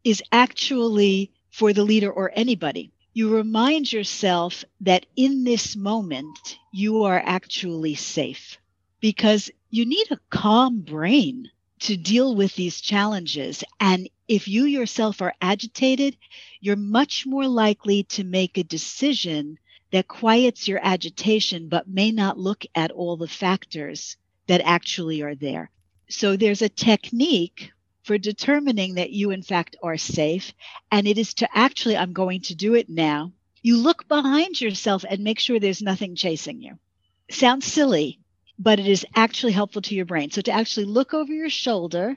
is 0.04 0.22
actually 0.32 1.32
for 1.50 1.74
the 1.74 1.84
leader 1.84 2.12
or 2.12 2.32
anybody. 2.36 2.92
You 3.13 3.36
remind 3.36 3.92
yourself 3.92 4.63
that 4.82 5.06
in 5.15 5.44
this 5.44 5.75
moment, 5.75 6.58
you 6.72 7.04
are 7.04 7.22
actually 7.25 7.96
safe 7.96 8.58
because 9.00 9.50
you 9.70 9.86
need 9.86 10.08
a 10.12 10.20
calm 10.30 10.82
brain 10.82 11.50
to 11.80 11.98
deal 11.98 12.36
with 12.36 12.56
these 12.56 12.82
challenges. 12.82 13.63
And 13.80 14.10
if 14.27 14.48
you 14.48 14.65
yourself 14.65 15.22
are 15.22 15.34
agitated, 15.42 16.18
you're 16.60 16.75
much 16.75 17.25
more 17.25 17.48
likely 17.48 18.04
to 18.04 18.24
make 18.24 18.58
a 18.58 18.63
decision 18.63 19.58
that 19.92 20.08
quiets 20.08 20.68
your 20.68 20.80
agitation 20.82 21.70
but 21.70 21.88
may 21.88 22.12
not 22.12 22.38
look 22.38 22.65
at 22.75 22.92
all 22.92 23.18
the 23.18 23.27
factors 23.27 24.18
that 24.48 24.62
actually 24.62 25.22
are 25.22 25.36
there. 25.36 25.70
So 26.10 26.36
there's 26.36 26.62
a 26.62 26.70
technique 26.70 27.72
for 28.04 28.18
determining 28.18 28.96
that 28.96 29.10
you, 29.10 29.32
in 29.32 29.42
fact, 29.42 29.75
are 29.82 29.98
safe. 29.98 30.54
And 30.92 31.08
it 31.08 31.18
is 31.18 31.34
to 31.36 31.58
actually, 31.58 31.98
I'm 31.98 32.13
going 32.13 32.42
to 32.42 32.56
do 32.56 32.75
it 32.75 32.89
now. 32.89 33.32
You 33.63 33.77
look 33.77 34.08
behind 34.08 34.62
yourself 34.62 35.04
and 35.10 35.24
make 35.24 35.39
sure 35.39 35.60
there's 35.60 35.82
nothing 35.82 36.15
chasing 36.15 36.62
you. 36.62 36.77
Sounds 37.32 37.65
silly, 37.65 38.20
but 38.60 38.80
it 38.80 38.88
is 38.88 39.06
actually 39.15 39.54
helpful 39.54 39.82
to 39.82 39.96
your 39.96 40.06
brain. 40.06 40.30
So 40.30 40.42
to 40.42 40.51
actually 40.51 40.86
look 40.86 41.15
over 41.15 41.34
your 41.34 41.50
shoulder 41.50 42.15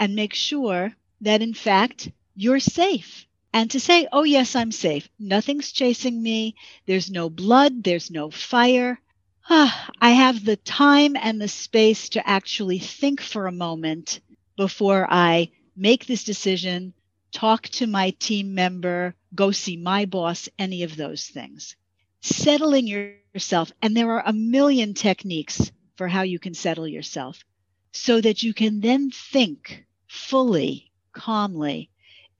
and 0.00 0.16
make 0.16 0.34
sure 0.34 0.92
that 1.20 1.42
in 1.42 1.54
fact 1.54 2.10
you're 2.34 2.60
safe 2.60 3.26
and 3.52 3.70
to 3.70 3.80
say, 3.80 4.06
oh, 4.12 4.24
yes, 4.24 4.54
I'm 4.54 4.72
safe. 4.72 5.08
Nothing's 5.18 5.72
chasing 5.72 6.22
me. 6.22 6.54
There's 6.86 7.10
no 7.10 7.30
blood. 7.30 7.82
There's 7.82 8.10
no 8.10 8.30
fire. 8.30 9.00
Ah, 9.48 9.90
I 10.00 10.10
have 10.10 10.44
the 10.44 10.56
time 10.56 11.16
and 11.16 11.40
the 11.40 11.48
space 11.48 12.10
to 12.10 12.28
actually 12.28 12.78
think 12.78 13.20
for 13.20 13.46
a 13.46 13.52
moment 13.52 14.20
before 14.56 15.06
I 15.08 15.50
make 15.76 16.06
this 16.06 16.24
decision, 16.24 16.92
talk 17.32 17.62
to 17.68 17.86
my 17.86 18.10
team 18.10 18.54
member, 18.54 19.14
go 19.34 19.50
see 19.50 19.76
my 19.76 20.04
boss, 20.04 20.48
any 20.58 20.82
of 20.82 20.96
those 20.96 21.26
things. 21.26 21.76
Settling 22.20 22.86
yourself, 22.86 23.72
and 23.80 23.96
there 23.96 24.10
are 24.10 24.22
a 24.26 24.32
million 24.32 24.94
techniques 24.94 25.70
for 25.96 26.08
how 26.08 26.22
you 26.22 26.38
can 26.38 26.54
settle 26.54 26.86
yourself 26.88 27.44
so 27.92 28.20
that 28.20 28.42
you 28.42 28.52
can 28.52 28.80
then 28.80 29.10
think 29.10 29.84
fully, 30.08 30.90
calmly, 31.12 31.90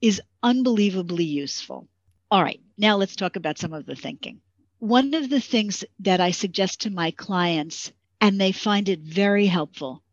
is 0.01 0.21
unbelievably 0.43 1.23
useful. 1.23 1.87
All 2.31 2.43
right, 2.43 2.61
now 2.77 2.97
let's 2.97 3.15
talk 3.15 3.35
about 3.35 3.57
some 3.57 3.73
of 3.73 3.85
the 3.85 3.95
thinking. 3.95 4.41
One 4.79 5.13
of 5.13 5.29
the 5.29 5.41
things 5.41 5.83
that 5.99 6.21
I 6.21 6.31
suggest 6.31 6.81
to 6.81 6.89
my 6.89 7.11
clients, 7.11 7.91
and 8.21 8.39
they 8.39 8.51
find 8.51 8.87
it 8.87 8.99
very 8.99 9.45
helpful, 9.45 10.03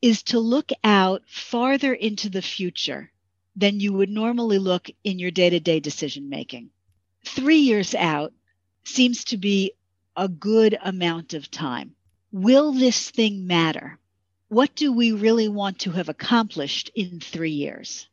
is 0.00 0.22
to 0.24 0.38
look 0.38 0.70
out 0.82 1.22
farther 1.26 1.92
into 1.92 2.30
the 2.30 2.42
future 2.42 3.10
than 3.56 3.80
you 3.80 3.92
would 3.92 4.10
normally 4.10 4.58
look 4.58 4.88
in 5.04 5.18
your 5.18 5.30
day 5.30 5.50
to 5.50 5.60
day 5.60 5.80
decision 5.80 6.28
making. 6.28 6.70
Three 7.24 7.58
years 7.58 7.94
out 7.94 8.32
seems 8.84 9.24
to 9.24 9.36
be 9.36 9.72
a 10.16 10.28
good 10.28 10.78
amount 10.82 11.34
of 11.34 11.50
time. 11.50 11.94
Will 12.32 12.72
this 12.72 13.10
thing 13.10 13.46
matter? 13.46 13.98
What 14.48 14.74
do 14.74 14.92
we 14.92 15.12
really 15.12 15.48
want 15.48 15.80
to 15.80 15.90
have 15.92 16.08
accomplished 16.08 16.90
in 16.94 17.20
three 17.20 17.52
years? 17.52 18.08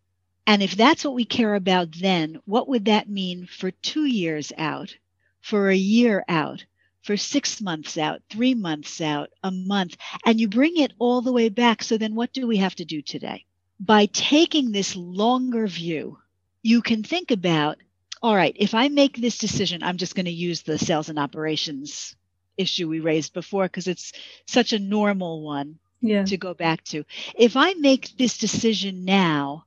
And 0.48 0.62
if 0.62 0.76
that's 0.76 1.06
what 1.06 1.14
we 1.14 1.26
care 1.26 1.56
about 1.56 1.92
then, 1.94 2.40
what 2.46 2.68
would 2.68 2.86
that 2.86 3.10
mean 3.10 3.48
for 3.48 3.72
two 3.72 4.06
years 4.06 4.52
out, 4.58 4.96
for 5.42 5.70
a 5.70 5.76
year 5.76 6.24
out, 6.28 6.66
for 7.04 7.18
six 7.18 7.62
months 7.62 7.98
out, 7.98 8.22
three 8.30 8.54
months 8.54 9.02
out, 9.02 9.30
a 9.44 9.52
month? 9.52 9.98
And 10.26 10.40
you 10.40 10.48
bring 10.48 10.78
it 10.78 10.94
all 11.00 11.22
the 11.22 11.34
way 11.34 11.50
back. 11.50 11.84
So 11.84 11.98
then 11.98 12.16
what 12.16 12.34
do 12.34 12.48
we 12.48 12.58
have 12.58 12.76
to 12.76 12.86
do 12.86 13.02
today? 13.02 13.46
By 13.80 14.08
taking 14.08 14.72
this 14.72 14.96
longer 14.96 15.68
view, 15.68 16.20
you 16.62 16.82
can 16.82 17.04
think 17.04 17.32
about 17.32 17.78
all 18.24 18.36
right, 18.36 18.56
if 18.60 18.76
I 18.76 18.88
make 18.88 19.18
this 19.18 19.40
decision, 19.40 19.82
I'm 19.82 19.98
just 19.98 20.14
going 20.14 20.26
to 20.26 20.32
use 20.32 20.62
the 20.62 20.78
sales 20.78 21.10
and 21.10 21.18
operations 21.18 22.16
issue 22.56 22.88
we 22.88 23.00
raised 23.00 23.34
before 23.34 23.66
because 23.66 23.88
it's 23.88 24.14
such 24.46 24.74
a 24.74 24.80
normal 24.80 25.42
one 25.42 25.80
yeah. 26.02 26.24
to 26.26 26.38
go 26.38 26.54
back 26.54 26.84
to. 26.86 27.04
If 27.36 27.58
I 27.58 27.74
make 27.74 28.16
this 28.18 28.38
decision 28.38 29.06
now, 29.06 29.66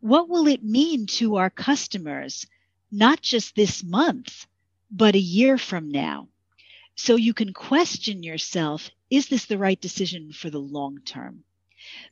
what 0.00 0.28
will 0.28 0.46
it 0.46 0.64
mean 0.64 1.06
to 1.06 1.36
our 1.36 1.50
customers, 1.50 2.46
not 2.90 3.20
just 3.20 3.54
this 3.54 3.84
month, 3.84 4.46
but 4.90 5.14
a 5.14 5.20
year 5.20 5.58
from 5.58 5.90
now? 5.90 6.28
So 6.94 7.16
you 7.16 7.32
can 7.32 7.52
question 7.52 8.22
yourself 8.22 8.90
is 9.10 9.28
this 9.28 9.46
the 9.46 9.58
right 9.58 9.80
decision 9.80 10.32
for 10.32 10.50
the 10.50 10.60
long 10.60 11.00
term? 11.04 11.44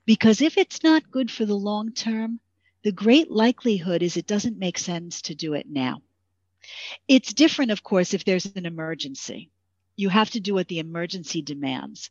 Because 0.05 0.41
if 0.41 0.59
it's 0.59 0.83
not 0.83 1.11
good 1.11 1.31
for 1.31 1.45
the 1.45 1.55
long 1.57 1.93
term, 1.93 2.41
the 2.83 2.93
great 2.93 3.31
likelihood 3.31 4.03
is 4.03 4.17
it 4.17 4.27
doesn't 4.27 4.59
make 4.59 4.79
sense 4.79 5.23
to 5.23 5.35
do 5.35 5.55
it 5.55 5.67
now. 5.69 6.03
It's 7.07 7.33
different, 7.33 7.71
of 7.71 7.83
course, 7.83 8.15
if 8.15 8.25
there's 8.25 8.47
an 8.47 8.67
emergency. 8.67 9.51
You 9.97 10.09
have 10.09 10.31
to 10.31 10.41
do 10.41 10.55
what 10.55 10.69
the 10.69 10.79
emergency 10.79 11.43
demands. 11.43 12.11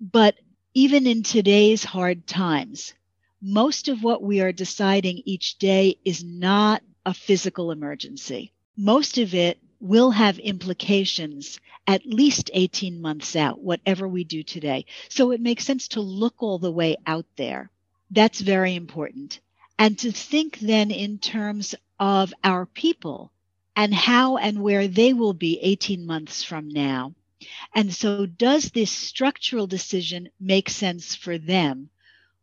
But 0.00 0.36
even 0.74 1.06
in 1.06 1.22
today's 1.22 1.84
hard 1.84 2.26
times, 2.26 2.94
most 3.40 3.88
of 3.88 4.02
what 4.02 4.22
we 4.22 4.40
are 4.40 4.52
deciding 4.52 5.22
each 5.24 5.58
day 5.58 5.98
is 6.04 6.24
not 6.24 6.82
a 7.06 7.14
physical 7.14 7.70
emergency. 7.70 8.52
Most 8.76 9.18
of 9.18 9.34
it 9.34 9.58
will 9.80 10.10
have 10.10 10.38
implications 10.38 11.60
at 11.86 12.04
least 12.04 12.50
18 12.52 13.00
months 13.00 13.36
out, 13.36 13.60
whatever 13.60 14.06
we 14.06 14.24
do 14.24 14.42
today. 14.42 14.84
So 15.08 15.30
it 15.30 15.40
makes 15.40 15.64
sense 15.64 15.88
to 15.88 16.00
look 16.00 16.34
all 16.42 16.58
the 16.58 16.72
way 16.72 16.96
out 17.06 17.26
there. 17.36 17.70
That's 18.10 18.40
very 18.40 18.74
important. 18.74 19.40
And 19.78 19.98
to 20.00 20.12
think 20.12 20.58
then 20.58 20.90
in 20.90 21.18
terms 21.18 21.74
of 22.00 22.34
our 22.44 22.66
people 22.66 23.32
and 23.76 23.94
how 23.94 24.36
and 24.36 24.60
where 24.60 24.88
they 24.88 25.12
will 25.12 25.32
be 25.32 25.58
18 25.60 26.04
months 26.04 26.42
from 26.42 26.68
now. 26.68 27.14
And 27.74 27.94
so, 27.94 28.26
does 28.26 28.70
this 28.70 28.90
structural 28.90 29.68
decision 29.68 30.30
make 30.40 30.68
sense 30.68 31.14
for 31.14 31.38
them? 31.38 31.88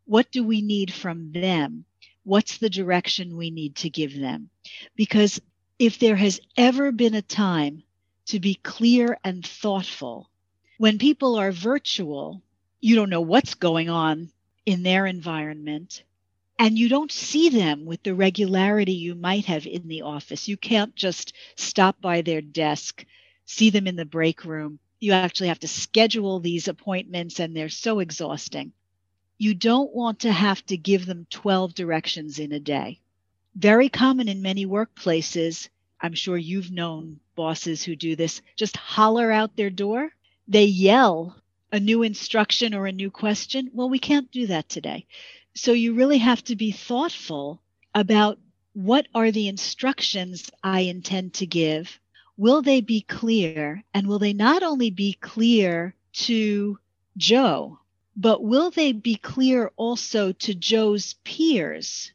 What 0.07 0.31
do 0.31 0.43
we 0.43 0.61
need 0.61 0.93
from 0.93 1.31
them? 1.31 1.85
What's 2.23 2.59
the 2.59 2.69
direction 2.69 3.37
we 3.37 3.49
need 3.49 3.75
to 3.77 3.89
give 3.89 4.15
them? 4.15 4.51
Because 4.95 5.41
if 5.79 5.97
there 5.97 6.15
has 6.15 6.39
ever 6.57 6.91
been 6.91 7.15
a 7.15 7.23
time 7.23 7.83
to 8.27 8.39
be 8.39 8.53
clear 8.55 9.17
and 9.23 9.45
thoughtful, 9.45 10.29
when 10.77 10.99
people 10.99 11.35
are 11.35 11.51
virtual, 11.51 12.43
you 12.81 12.95
don't 12.95 13.09
know 13.09 13.21
what's 13.21 13.55
going 13.55 13.89
on 13.89 14.31
in 14.65 14.83
their 14.83 15.07
environment 15.07 16.03
and 16.59 16.77
you 16.77 16.87
don't 16.87 17.11
see 17.11 17.49
them 17.49 17.85
with 17.85 18.03
the 18.03 18.13
regularity 18.13 18.93
you 18.93 19.15
might 19.15 19.45
have 19.45 19.65
in 19.65 19.87
the 19.87 20.03
office. 20.03 20.47
You 20.47 20.55
can't 20.55 20.95
just 20.95 21.33
stop 21.55 21.99
by 21.99 22.21
their 22.21 22.41
desk, 22.41 23.03
see 23.45 23.71
them 23.71 23.87
in 23.87 23.95
the 23.95 24.05
break 24.05 24.45
room. 24.45 24.77
You 24.99 25.13
actually 25.13 25.47
have 25.47 25.59
to 25.61 25.67
schedule 25.67 26.39
these 26.39 26.67
appointments, 26.67 27.39
and 27.39 27.55
they're 27.55 27.69
so 27.69 27.99
exhausting 27.99 28.71
you 29.37 29.53
don't 29.53 29.93
want 29.93 30.19
to 30.19 30.31
have 30.31 30.65
to 30.67 30.77
give 30.77 31.05
them 31.05 31.27
12 31.29 31.73
directions 31.73 32.39
in 32.39 32.51
a 32.51 32.59
day. 32.59 32.99
Very 33.55 33.89
common 33.89 34.27
in 34.27 34.41
many 34.41 34.65
workplaces. 34.65 35.69
I'm 35.99 36.13
sure 36.13 36.37
you've 36.37 36.71
known 36.71 37.19
bosses 37.35 37.83
who 37.83 37.95
do 37.95 38.15
this, 38.15 38.41
just 38.55 38.77
holler 38.77 39.31
out 39.31 39.55
their 39.55 39.69
door. 39.69 40.11
They 40.47 40.65
yell 40.65 41.35
a 41.71 41.79
new 41.79 42.03
instruction 42.03 42.73
or 42.73 42.87
a 42.87 42.91
new 42.91 43.11
question. 43.11 43.69
Well, 43.73 43.89
we 43.89 43.99
can't 43.99 44.31
do 44.31 44.47
that 44.47 44.69
today. 44.69 45.05
So 45.53 45.73
you 45.73 45.93
really 45.93 46.19
have 46.19 46.43
to 46.45 46.55
be 46.55 46.71
thoughtful 46.71 47.61
about 47.93 48.39
what 48.73 49.07
are 49.15 49.31
the 49.31 49.47
instructions 49.47 50.51
I 50.63 50.81
intend 50.81 51.33
to 51.35 51.45
give? 51.45 51.99
Will 52.37 52.61
they 52.61 52.81
be 52.81 53.01
clear? 53.01 53.83
And 53.93 54.07
will 54.07 54.19
they 54.19 54.33
not 54.33 54.63
only 54.63 54.89
be 54.89 55.13
clear 55.13 55.95
to 56.13 56.77
Joe, 57.15 57.79
but 58.15 58.41
will 58.41 58.71
they 58.71 58.93
be 58.93 59.15
clear 59.15 59.71
also 59.75 60.32
to 60.32 60.56
Joe's 60.56 61.15
peers? 61.25 62.12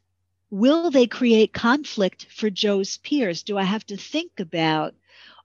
Will 0.49 0.89
they 0.89 1.05
create 1.05 1.53
conflict 1.53 2.25
for 2.29 2.49
Joe's 2.49 2.97
peers? 2.97 3.43
Do 3.43 3.57
I 3.57 3.63
have 3.63 3.85
to 3.85 3.97
think 3.97 4.39
about 4.39 4.95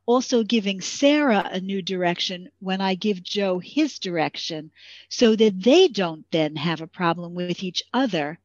also 0.07 0.45
giving 0.45 0.81
Sarah 0.81 1.49
a 1.53 1.61
new 1.61 1.83
direction 1.83 2.49
when 2.61 2.81
I 2.81 2.95
give 2.95 3.23
Joe 3.23 3.59
his 3.59 3.99
direction 3.99 4.71
so 5.09 5.37
that 5.37 5.61
they 5.61 5.89
don't 5.89 6.25
then 6.31 6.57
have 6.57 6.81
a 6.81 6.87
problem 6.87 7.35
with 7.35 7.63
each 7.63 7.83
other 7.93 8.39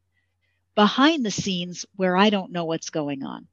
behind 0.75 1.25
the 1.25 1.31
scenes 1.31 1.85
where 1.95 2.17
I 2.17 2.29
don't 2.29 2.51
know 2.51 2.65
what's 2.65 2.89
going 2.89 3.23
on? 3.23 3.47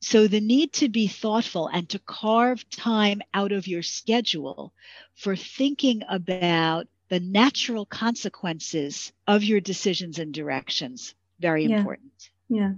So, 0.00 0.26
the 0.26 0.40
need 0.40 0.74
to 0.74 0.90
be 0.90 1.06
thoughtful 1.06 1.68
and 1.68 1.88
to 1.88 1.98
carve 1.98 2.68
time 2.68 3.22
out 3.32 3.52
of 3.52 3.66
your 3.66 3.82
schedule 3.82 4.74
for 5.14 5.34
thinking 5.34 6.02
about 6.10 6.88
the 7.14 7.20
natural 7.20 7.86
consequences 7.86 9.12
of 9.28 9.44
your 9.44 9.60
decisions 9.60 10.18
and 10.18 10.34
directions. 10.34 11.14
Very 11.38 11.64
yeah. 11.64 11.76
important. 11.76 12.30
Yeah. 12.48 12.72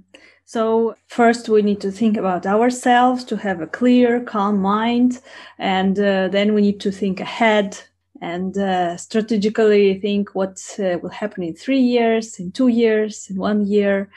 So, 0.45 0.95
first, 1.07 1.49
we 1.49 1.63
need 1.63 1.81
to 1.81 1.91
think 1.91 2.19
about 2.19 2.45
ourselves 2.45 3.25
to 3.25 3.37
have 3.37 3.63
a 3.63 3.67
clear, 3.67 4.21
calm 4.21 4.61
mind. 4.61 5.23
And 5.59 5.99
uh, 5.99 6.29
then 6.29 6.53
we 6.53 6.61
need 6.61 6.81
to 6.81 6.93
think 6.93 7.19
ahead 7.19 7.79
and 8.21 8.59
uh, 8.59 8.99
strategically 8.99 9.99
think 10.01 10.35
what 10.35 10.57
uh, 10.79 10.99
will 11.01 11.17
happen 11.23 11.43
in 11.43 11.55
three 11.55 11.81
years, 11.97 12.39
in 12.39 12.53
two 12.53 12.69
years, 12.69 13.31
in 13.31 13.37
one 13.37 13.67
year. 13.67 14.11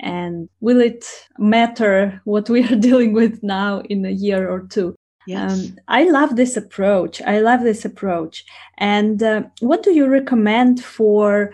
And 0.00 0.48
will 0.60 0.80
it 0.80 1.04
matter 1.38 2.20
what 2.24 2.50
we 2.50 2.64
are 2.64 2.76
dealing 2.88 3.12
with 3.12 3.44
now 3.44 3.80
in 3.88 4.04
a 4.04 4.10
year 4.10 4.50
or 4.50 4.66
two? 4.66 4.96
Yes. 5.26 5.52
Um, 5.52 5.76
I 5.88 6.04
love 6.04 6.36
this 6.36 6.56
approach. 6.56 7.22
I 7.22 7.40
love 7.40 7.62
this 7.62 7.84
approach. 7.84 8.44
And 8.78 9.22
uh, 9.22 9.42
what 9.60 9.82
do 9.82 9.92
you 9.92 10.06
recommend 10.06 10.82
for 10.82 11.52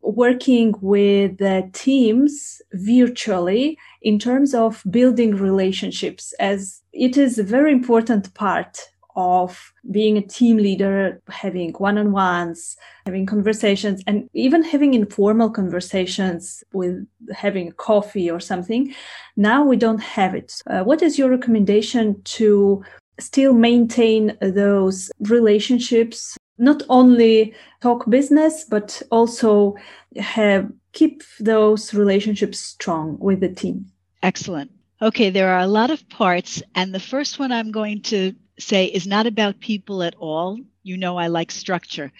working 0.00 0.74
with 0.80 1.40
uh, 1.42 1.62
teams 1.72 2.62
virtually 2.72 3.76
in 4.02 4.18
terms 4.18 4.54
of 4.54 4.82
building 4.90 5.36
relationships, 5.36 6.32
as 6.38 6.82
it 6.92 7.16
is 7.16 7.38
a 7.38 7.42
very 7.42 7.72
important 7.72 8.32
part 8.34 8.88
of 9.16 9.72
being 9.90 10.16
a 10.16 10.22
team 10.22 10.58
leader, 10.58 11.20
having 11.28 11.72
one 11.72 11.98
on 11.98 12.12
ones, 12.12 12.76
having 13.04 13.26
conversations, 13.26 14.00
and 14.06 14.30
even 14.32 14.62
having 14.62 14.94
informal 14.94 15.50
conversations 15.50 16.62
with 16.72 17.04
having 17.32 17.72
coffee 17.72 18.30
or 18.30 18.38
something. 18.38 18.94
Now 19.36 19.64
we 19.64 19.76
don't 19.76 20.00
have 20.00 20.36
it. 20.36 20.62
Uh, 20.68 20.84
what 20.84 21.02
is 21.02 21.18
your 21.18 21.30
recommendation 21.30 22.22
to 22.38 22.84
still 23.18 23.52
maintain 23.52 24.36
those 24.40 25.10
relationships? 25.20 26.36
Not 26.58 26.82
only 26.88 27.54
talk 27.80 28.08
business, 28.10 28.64
but 28.64 29.00
also 29.10 29.76
have 30.16 30.70
keep 30.92 31.22
those 31.38 31.94
relationships 31.94 32.58
strong 32.58 33.18
with 33.20 33.40
the 33.40 33.48
team. 33.48 33.86
Excellent. 34.22 34.70
Okay, 35.00 35.30
there 35.30 35.50
are 35.50 35.60
a 35.60 35.68
lot 35.68 35.90
of 35.90 36.08
parts, 36.08 36.60
and 36.74 36.92
the 36.92 36.98
first 37.00 37.38
one 37.38 37.52
I'm 37.52 37.70
going 37.70 38.02
to 38.02 38.34
say 38.58 38.86
is 38.86 39.06
not 39.06 39.26
about 39.26 39.60
people 39.60 40.02
at 40.02 40.16
all. 40.16 40.58
You 40.82 40.96
know, 40.96 41.16
I 41.16 41.28
like 41.28 41.52
structure. 41.52 42.10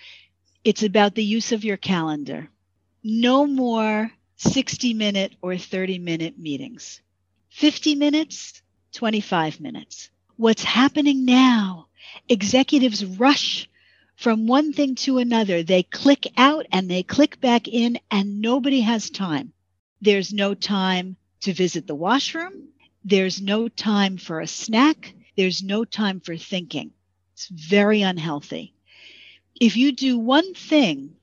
It's 0.63 0.85
about 0.85 1.15
the 1.15 1.25
use 1.25 1.51
of 1.51 1.65
your 1.65 1.77
calendar. 1.77 2.49
No 3.03 3.47
more 3.47 4.13
60 4.37 4.95
minute 4.95 5.35
or 5.43 5.57
30 5.57 5.99
minute 5.99 6.39
meetings. 6.39 7.01
50 7.51 7.97
minutes, 7.97 8.63
25 8.93 9.61
minutes. 9.61 10.11
What's 10.39 10.63
happening 10.63 11.25
now? 11.25 11.89
Executives 12.29 13.05
rush 13.05 13.69
from 14.15 14.47
one 14.47 14.73
thing 14.73 14.95
to 14.95 15.19
another. 15.19 15.65
They 15.65 15.83
click 15.83 16.29
out 16.37 16.65
and 16.71 16.89
they 16.89 17.03
click 17.03 17.41
back 17.41 17.67
in, 17.67 17.99
and 18.09 18.41
nobody 18.41 18.83
has 18.83 19.11
time. 19.11 19.53
There's 20.01 20.33
no 20.33 20.55
time 20.55 21.17
to 21.41 21.53
visit 21.53 21.89
the 21.89 21.97
washroom. 21.97 22.69
There's 23.05 23.43
no 23.43 23.67
time 23.67 24.17
for 24.17 24.39
a 24.39 24.47
snack. 24.47 25.13
There's 25.37 25.61
no 25.65 25.85
time 25.85 26.21
for 26.21 26.37
thinking. 26.37 26.93
It's 27.33 27.49
very 27.49 28.03
unhealthy. 28.03 28.75
If 29.61 29.77
you 29.77 29.91
do 29.91 30.21
one 30.21 30.55
thing 30.55 31.17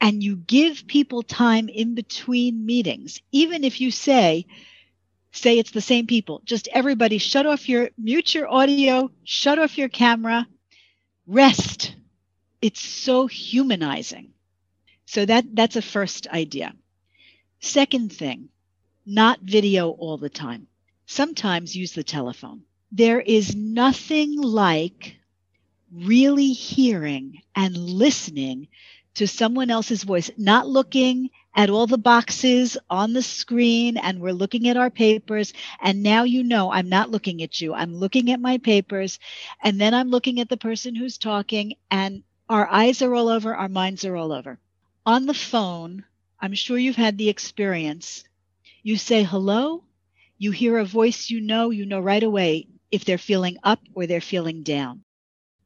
and 0.00 0.20
you 0.20 0.34
give 0.34 0.88
people 0.88 1.22
time 1.22 1.68
in 1.68 1.94
between 1.94 2.66
meetings, 2.66 3.20
even 3.30 3.62
if 3.62 3.80
you 3.80 3.92
say, 3.92 4.46
say 5.32 5.58
it's 5.58 5.70
the 5.70 5.80
same 5.80 6.06
people, 6.06 6.42
just 6.44 6.68
everybody 6.72 7.18
shut 7.18 7.46
off 7.46 7.68
your, 7.68 7.90
mute 7.98 8.34
your 8.34 8.48
audio, 8.48 9.10
shut 9.24 9.58
off 9.58 9.78
your 9.78 9.88
camera, 9.88 10.46
rest. 11.26 11.94
It's 12.60 12.80
so 12.80 13.26
humanizing. 13.26 14.30
So 15.06 15.24
that, 15.24 15.54
that's 15.54 15.76
a 15.76 15.82
first 15.82 16.26
idea. 16.28 16.74
Second 17.60 18.12
thing, 18.12 18.48
not 19.06 19.40
video 19.40 19.90
all 19.90 20.18
the 20.18 20.28
time. 20.28 20.66
Sometimes 21.06 21.76
use 21.76 21.92
the 21.92 22.04
telephone. 22.04 22.62
There 22.92 23.20
is 23.20 23.54
nothing 23.54 24.40
like 24.40 25.16
really 25.92 26.52
hearing 26.52 27.40
and 27.54 27.76
listening 27.76 28.68
to 29.14 29.26
someone 29.26 29.70
else's 29.70 30.04
voice, 30.04 30.30
not 30.36 30.68
looking 30.68 31.30
at 31.54 31.70
all 31.70 31.86
the 31.86 31.98
boxes 31.98 32.76
on 32.90 33.12
the 33.12 33.22
screen 33.22 33.96
and 33.96 34.20
we're 34.20 34.32
looking 34.32 34.68
at 34.68 34.76
our 34.76 34.90
papers. 34.90 35.52
And 35.80 36.02
now 36.02 36.24
you 36.24 36.44
know 36.44 36.70
I'm 36.72 36.88
not 36.88 37.10
looking 37.10 37.42
at 37.42 37.60
you. 37.60 37.74
I'm 37.74 37.94
looking 37.94 38.30
at 38.30 38.40
my 38.40 38.58
papers. 38.58 39.18
And 39.62 39.80
then 39.80 39.94
I'm 39.94 40.10
looking 40.10 40.40
at 40.40 40.48
the 40.48 40.56
person 40.56 40.94
who's 40.94 41.18
talking, 41.18 41.74
and 41.90 42.22
our 42.48 42.68
eyes 42.68 43.02
are 43.02 43.14
all 43.14 43.28
over, 43.28 43.54
our 43.54 43.68
minds 43.68 44.04
are 44.04 44.16
all 44.16 44.32
over. 44.32 44.58
On 45.06 45.26
the 45.26 45.34
phone, 45.34 46.04
I'm 46.40 46.54
sure 46.54 46.78
you've 46.78 46.96
had 46.96 47.18
the 47.18 47.28
experience 47.28 48.24
you 48.82 48.96
say 48.96 49.22
hello, 49.22 49.84
you 50.38 50.50
hear 50.50 50.78
a 50.78 50.84
voice 50.84 51.28
you 51.30 51.40
know, 51.40 51.70
you 51.70 51.84
know 51.84 52.00
right 52.00 52.22
away 52.22 52.68
if 52.90 53.04
they're 53.04 53.18
feeling 53.18 53.58
up 53.62 53.80
or 53.94 54.06
they're 54.06 54.20
feeling 54.20 54.62
down. 54.62 55.02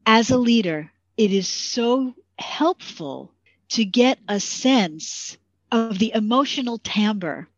As 0.07 0.31
a 0.31 0.39
leader, 0.39 0.91
it 1.17 1.33
is 1.33 1.47
so 1.47 2.15
helpful 2.39 3.33
to 3.71 3.85
get 3.85 4.19
a 4.29 4.41
sense 4.41 5.37
of 5.73 5.99
the 5.99 6.13
emotional 6.15 6.79
timbre 6.79 7.49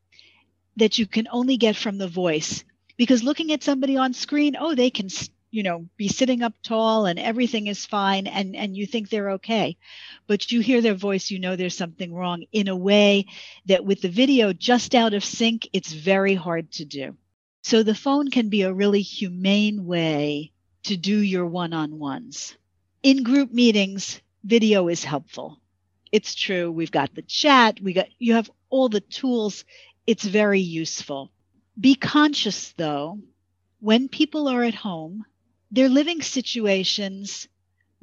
that 0.77 0.99
you 0.99 1.07
can 1.07 1.27
only 1.33 1.57
get 1.57 1.75
from 1.75 1.99
the 1.99 2.07
voice. 2.07 2.65
Because 2.97 3.25
looking 3.25 3.53
at 3.53 3.65
somebody 3.65 3.97
on 3.97 4.13
screen 4.15 4.57
oh 4.59 4.75
they 4.75 4.91
can 4.91 5.09
you 5.51 5.65
know 5.65 5.87
be 5.97 6.07
sitting 6.09 6.43
up 6.43 6.55
tall 6.63 7.07
and 7.07 7.19
everything 7.19 7.67
is 7.67 7.85
fine 7.85 8.29
and 8.29 8.55
and 8.55 8.77
you 8.77 8.87
think 8.87 9.11
they're 9.11 9.33
okay. 9.33 9.77
But 10.29 10.53
you 10.53 10.61
hear 10.61 10.81
their 10.81 10.95
voice 10.95 11.31
you 11.31 11.41
know 11.41 11.57
there's 11.57 11.77
something 11.77 12.15
wrong 12.15 12.45
in 12.53 12.69
a 12.69 12.77
way 12.77 13.27
that 13.67 13.85
with 13.85 14.01
the 14.01 14.09
video 14.09 14.53
just 14.53 14.95
out 14.95 15.13
of 15.13 15.25
sync 15.25 15.69
it's 15.73 15.93
very 15.93 16.37
hard 16.37 16.71
to 16.73 16.85
do. 16.85 17.17
So 17.63 17.83
the 17.83 17.97
phone 17.97 18.31
can 18.31 18.49
be 18.49 18.63
a 18.63 18.73
really 18.73 19.03
humane 19.03 19.87
way 19.87 20.53
to 20.85 20.97
do 20.97 21.19
your 21.19 21.47
one-on-ones. 21.47 22.57
In 23.03 23.25
group 23.25 23.53
meetings 23.53 24.21
video 24.45 24.89
is 24.89 25.03
helpful 25.03 25.59
it's 26.15 26.35
true 26.35 26.71
we've 26.71 26.97
got 27.01 27.15
the 27.15 27.23
chat 27.23 27.81
we 27.81 27.93
got 27.93 28.07
you 28.19 28.35
have 28.35 28.51
all 28.71 28.89
the 28.89 29.01
tools 29.01 29.65
it's 30.07 30.25
very 30.25 30.61
useful 30.61 31.31
be 31.79 31.95
conscious 31.95 32.73
though 32.77 33.19
when 33.81 34.09
people 34.09 34.49
are 34.49 34.63
at 34.63 34.75
home 34.75 35.25
their 35.71 35.89
living 35.89 36.23
situations 36.23 37.49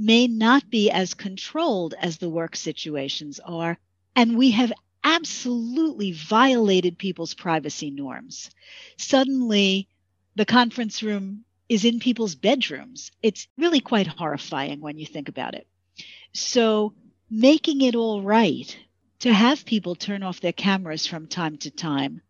may 0.01 0.27
not 0.27 0.67
be 0.69 0.89
as 0.89 1.13
controlled 1.13 1.93
as 1.99 2.17
the 2.17 2.29
work 2.29 2.55
situations 2.55 3.39
are. 3.39 3.77
And 4.15 4.35
we 4.35 4.51
have 4.51 4.73
absolutely 5.03 6.11
violated 6.11 6.97
people's 6.97 7.35
privacy 7.35 7.91
norms. 7.91 8.49
Suddenly, 8.97 9.87
the 10.35 10.45
conference 10.45 11.03
room 11.03 11.45
is 11.69 11.85
in 11.85 11.99
people's 11.99 12.35
bedrooms. 12.35 13.11
It's 13.21 13.47
really 13.57 13.79
quite 13.79 14.07
horrifying 14.07 14.81
when 14.81 14.97
you 14.97 15.05
think 15.05 15.29
about 15.29 15.53
it. 15.53 15.67
So, 16.33 16.93
making 17.31 17.79
it 17.79 17.95
all 17.95 18.21
right 18.21 18.77
to 19.19 19.33
have 19.33 19.65
people 19.65 19.95
turn 19.95 20.21
off 20.21 20.41
their 20.41 20.51
cameras 20.51 21.07
from 21.07 21.27
time 21.27 21.57
to 21.57 21.71
time. 21.71 22.21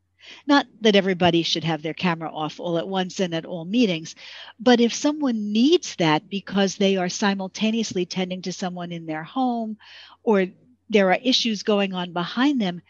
Not 0.45 0.67
that 0.81 0.95
everybody 0.95 1.41
should 1.41 1.63
have 1.63 1.81
their 1.81 1.95
camera 1.95 2.31
off 2.31 2.59
all 2.59 2.77
at 2.77 2.87
once 2.87 3.19
and 3.19 3.33
at 3.33 3.45
all 3.45 3.65
meetings, 3.65 4.13
but 4.59 4.79
if 4.79 4.93
someone 4.93 5.51
needs 5.51 5.95
that 5.95 6.29
because 6.29 6.75
they 6.75 6.97
are 6.97 7.09
simultaneously 7.09 8.05
tending 8.05 8.43
to 8.43 8.53
someone 8.53 8.91
in 8.91 9.07
their 9.07 9.23
home 9.23 9.77
or 10.21 10.45
there 10.91 11.11
are 11.11 11.19
issues 11.23 11.63
going 11.63 11.95
on 11.95 12.13
behind 12.13 12.61
them, 12.61 12.83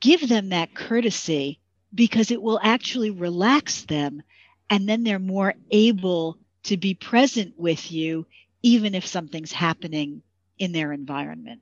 give 0.00 0.26
them 0.26 0.48
that 0.48 0.74
courtesy 0.74 1.60
because 1.94 2.30
it 2.30 2.40
will 2.40 2.60
actually 2.62 3.10
relax 3.10 3.82
them 3.82 4.22
and 4.70 4.88
then 4.88 5.04
they're 5.04 5.18
more 5.18 5.52
able 5.70 6.38
to 6.62 6.78
be 6.78 6.94
present 6.94 7.52
with 7.58 7.92
you 7.92 8.24
even 8.62 8.94
if 8.94 9.06
something's 9.06 9.52
happening 9.52 10.22
in 10.62 10.72
their 10.72 10.92
environment. 10.92 11.60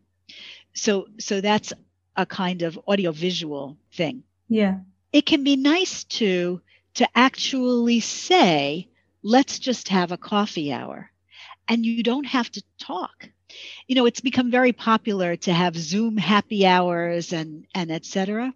So 0.74 1.08
so 1.18 1.40
that's 1.40 1.72
a 2.16 2.26
kind 2.26 2.62
of 2.62 2.78
audiovisual 2.86 3.76
thing. 3.92 4.22
Yeah 4.48 4.80
it 5.12 5.26
can 5.26 5.44
be 5.44 5.56
nice 5.56 6.04
to 6.04 6.60
to 6.94 7.08
actually 7.14 8.00
say 8.00 8.88
let's 9.22 9.58
just 9.58 9.88
have 9.88 10.12
a 10.12 10.16
coffee 10.16 10.72
hour 10.72 11.10
and 11.68 11.84
you 11.84 12.02
don't 12.02 12.26
have 12.26 12.50
to 12.50 12.62
talk 12.78 13.28
you 13.86 13.94
know 13.94 14.06
it's 14.06 14.20
become 14.20 14.50
very 14.50 14.72
popular 14.72 15.36
to 15.36 15.52
have 15.52 15.76
zoom 15.76 16.16
happy 16.16 16.66
hours 16.66 17.32
and 17.32 17.66
and 17.74 17.90
etc 17.90 18.52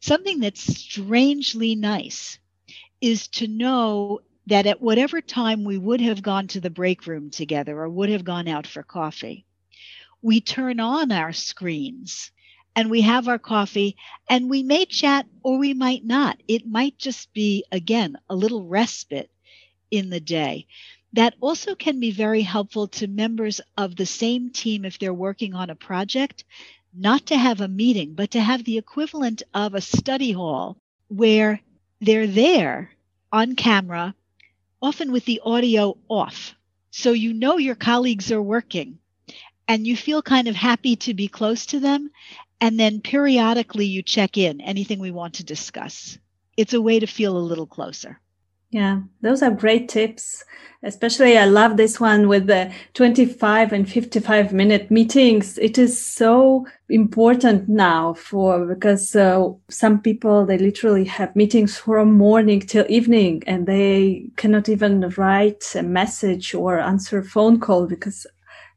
something 0.00 0.40
that's 0.40 0.60
strangely 0.60 1.74
nice 1.74 2.38
is 3.00 3.28
to 3.28 3.46
know 3.46 4.20
that 4.46 4.66
at 4.66 4.80
whatever 4.80 5.20
time 5.20 5.64
we 5.64 5.78
would 5.78 6.00
have 6.00 6.22
gone 6.22 6.46
to 6.46 6.60
the 6.60 6.70
break 6.70 7.06
room 7.06 7.30
together 7.30 7.78
or 7.78 7.88
would 7.88 8.10
have 8.10 8.24
gone 8.24 8.48
out 8.48 8.66
for 8.66 8.82
coffee 8.82 9.44
we 10.24 10.40
turn 10.40 10.80
on 10.80 11.12
our 11.12 11.34
screens 11.34 12.30
and 12.74 12.90
we 12.90 13.02
have 13.02 13.28
our 13.28 13.38
coffee 13.38 13.94
and 14.26 14.48
we 14.48 14.62
may 14.62 14.86
chat 14.86 15.26
or 15.42 15.58
we 15.58 15.74
might 15.74 16.02
not. 16.02 16.42
It 16.48 16.66
might 16.66 16.96
just 16.96 17.30
be, 17.34 17.66
again, 17.70 18.16
a 18.30 18.34
little 18.34 18.66
respite 18.66 19.30
in 19.90 20.08
the 20.08 20.20
day. 20.20 20.66
That 21.12 21.34
also 21.42 21.74
can 21.74 22.00
be 22.00 22.10
very 22.10 22.40
helpful 22.40 22.88
to 22.88 23.06
members 23.06 23.60
of 23.76 23.96
the 23.96 24.06
same 24.06 24.48
team 24.48 24.86
if 24.86 24.98
they're 24.98 25.12
working 25.12 25.52
on 25.52 25.68
a 25.68 25.74
project, 25.74 26.44
not 26.94 27.26
to 27.26 27.36
have 27.36 27.60
a 27.60 27.68
meeting, 27.68 28.14
but 28.14 28.30
to 28.30 28.40
have 28.40 28.64
the 28.64 28.78
equivalent 28.78 29.42
of 29.52 29.74
a 29.74 29.82
study 29.82 30.32
hall 30.32 30.78
where 31.08 31.60
they're 32.00 32.26
there 32.26 32.90
on 33.30 33.56
camera, 33.56 34.14
often 34.80 35.12
with 35.12 35.26
the 35.26 35.42
audio 35.44 35.98
off. 36.08 36.54
So 36.92 37.12
you 37.12 37.34
know 37.34 37.58
your 37.58 37.74
colleagues 37.74 38.32
are 38.32 38.40
working 38.40 39.00
and 39.68 39.86
you 39.86 39.96
feel 39.96 40.22
kind 40.22 40.48
of 40.48 40.56
happy 40.56 40.96
to 40.96 41.14
be 41.14 41.28
close 41.28 41.66
to 41.66 41.80
them 41.80 42.10
and 42.60 42.78
then 42.78 43.00
periodically 43.00 43.86
you 43.86 44.02
check 44.02 44.36
in 44.36 44.60
anything 44.60 44.98
we 44.98 45.10
want 45.10 45.34
to 45.34 45.44
discuss. 45.44 46.18
It's 46.56 46.74
a 46.74 46.80
way 46.80 47.00
to 47.00 47.06
feel 47.06 47.36
a 47.36 47.38
little 47.38 47.66
closer. 47.66 48.20
Yeah, 48.70 49.02
those 49.20 49.40
are 49.40 49.52
great 49.52 49.88
tips. 49.88 50.44
Especially, 50.82 51.38
I 51.38 51.44
love 51.44 51.76
this 51.76 52.00
one 52.00 52.26
with 52.26 52.48
the 52.48 52.72
25 52.94 53.72
and 53.72 53.88
55 53.88 54.52
minute 54.52 54.90
meetings. 54.90 55.58
It 55.58 55.78
is 55.78 56.04
so 56.04 56.66
important 56.88 57.68
now 57.68 58.14
for 58.14 58.66
because 58.66 59.14
uh, 59.14 59.50
some 59.70 60.00
people 60.00 60.44
they 60.44 60.58
literally 60.58 61.04
have 61.04 61.36
meetings 61.36 61.78
from 61.78 62.14
morning 62.14 62.60
till 62.60 62.84
evening 62.88 63.44
and 63.46 63.66
they 63.66 64.26
cannot 64.36 64.68
even 64.68 65.08
write 65.16 65.64
a 65.76 65.82
message 65.82 66.52
or 66.52 66.80
answer 66.80 67.18
a 67.18 67.24
phone 67.24 67.60
call 67.60 67.86
because 67.86 68.26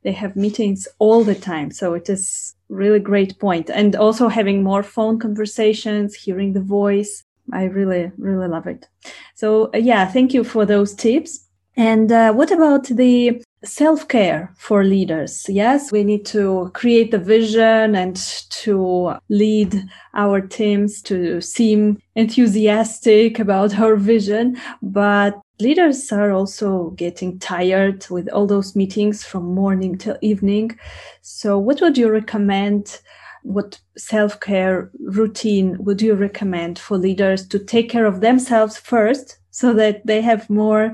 they 0.07 0.13
have 0.13 0.37
meetings 0.37 0.87
all 0.99 1.25
the 1.25 1.35
time. 1.35 1.69
So 1.69 1.93
it 1.93 2.07
is 2.09 2.55
really 2.69 2.99
great 2.99 3.37
point. 3.39 3.69
And 3.69 3.93
also 3.93 4.29
having 4.29 4.63
more 4.63 4.81
phone 4.81 5.19
conversations, 5.19 6.15
hearing 6.15 6.53
the 6.53 6.61
voice 6.61 7.23
I 7.51 7.63
really, 7.63 8.11
really 8.17 8.47
love 8.47 8.67
it. 8.67 8.87
So, 9.35 9.69
uh, 9.73 9.77
yeah, 9.77 10.05
thank 10.05 10.33
you 10.33 10.43
for 10.43 10.65
those 10.65 10.93
tips. 10.93 11.47
And 11.75 12.11
uh, 12.11 12.33
what 12.33 12.51
about 12.51 12.85
the 12.87 13.41
self 13.67 14.07
care 14.07 14.53
for 14.57 14.83
leaders? 14.83 15.45
Yes, 15.47 15.91
we 15.91 16.03
need 16.03 16.25
to 16.27 16.71
create 16.73 17.11
the 17.11 17.19
vision 17.19 17.95
and 17.95 18.15
to 18.49 19.13
lead 19.29 19.83
our 20.13 20.41
teams 20.41 21.01
to 21.03 21.41
seem 21.41 21.99
enthusiastic 22.15 23.39
about 23.39 23.77
our 23.77 23.95
vision. 23.95 24.57
But 24.81 25.39
leaders 25.59 26.11
are 26.11 26.31
also 26.31 26.91
getting 26.91 27.39
tired 27.39 28.07
with 28.09 28.29
all 28.29 28.47
those 28.47 28.75
meetings 28.75 29.23
from 29.23 29.43
morning 29.43 29.97
till 29.97 30.17
evening. 30.21 30.77
So, 31.21 31.57
what 31.57 31.81
would 31.81 31.97
you 31.97 32.09
recommend? 32.09 32.99
what 33.43 33.79
self 33.97 34.39
care 34.41 34.91
routine 34.99 35.77
would 35.79 36.01
you 36.01 36.13
recommend 36.15 36.77
for 36.77 36.97
leaders 36.97 37.47
to 37.47 37.57
take 37.57 37.89
care 37.89 38.05
of 38.05 38.19
themselves 38.19 38.77
first 38.77 39.37
so 39.51 39.73
that 39.73 40.05
they 40.05 40.21
have 40.21 40.49
more 40.49 40.93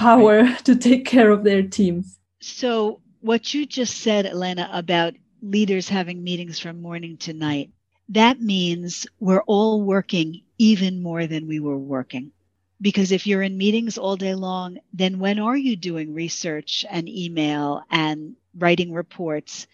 power 0.00 0.42
right. 0.42 0.58
to 0.64 0.76
take 0.76 1.04
care 1.04 1.30
of 1.30 1.44
their 1.44 1.62
teams? 1.62 2.18
So, 2.40 3.00
what 3.20 3.52
you 3.52 3.66
just 3.66 3.98
said, 3.98 4.26
Elena, 4.26 4.68
about 4.72 5.14
leaders 5.42 5.88
having 5.88 6.24
meetings 6.24 6.58
from 6.58 6.80
morning 6.80 7.18
to 7.18 7.32
night, 7.32 7.70
that 8.08 8.40
means 8.40 9.06
we're 9.20 9.42
all 9.42 9.82
working 9.82 10.42
even 10.58 11.02
more 11.02 11.26
than 11.26 11.46
we 11.46 11.60
were 11.60 11.78
working. 11.78 12.32
Because 12.80 13.12
if 13.12 13.26
you're 13.26 13.42
in 13.42 13.58
meetings 13.58 13.98
all 13.98 14.16
day 14.16 14.34
long, 14.34 14.78
then 14.94 15.18
when 15.18 15.38
are 15.38 15.56
you 15.56 15.76
doing 15.76 16.14
research 16.14 16.86
and 16.88 17.08
email 17.08 17.82
and 17.90 18.36
writing 18.56 18.92
reports? 18.94 19.66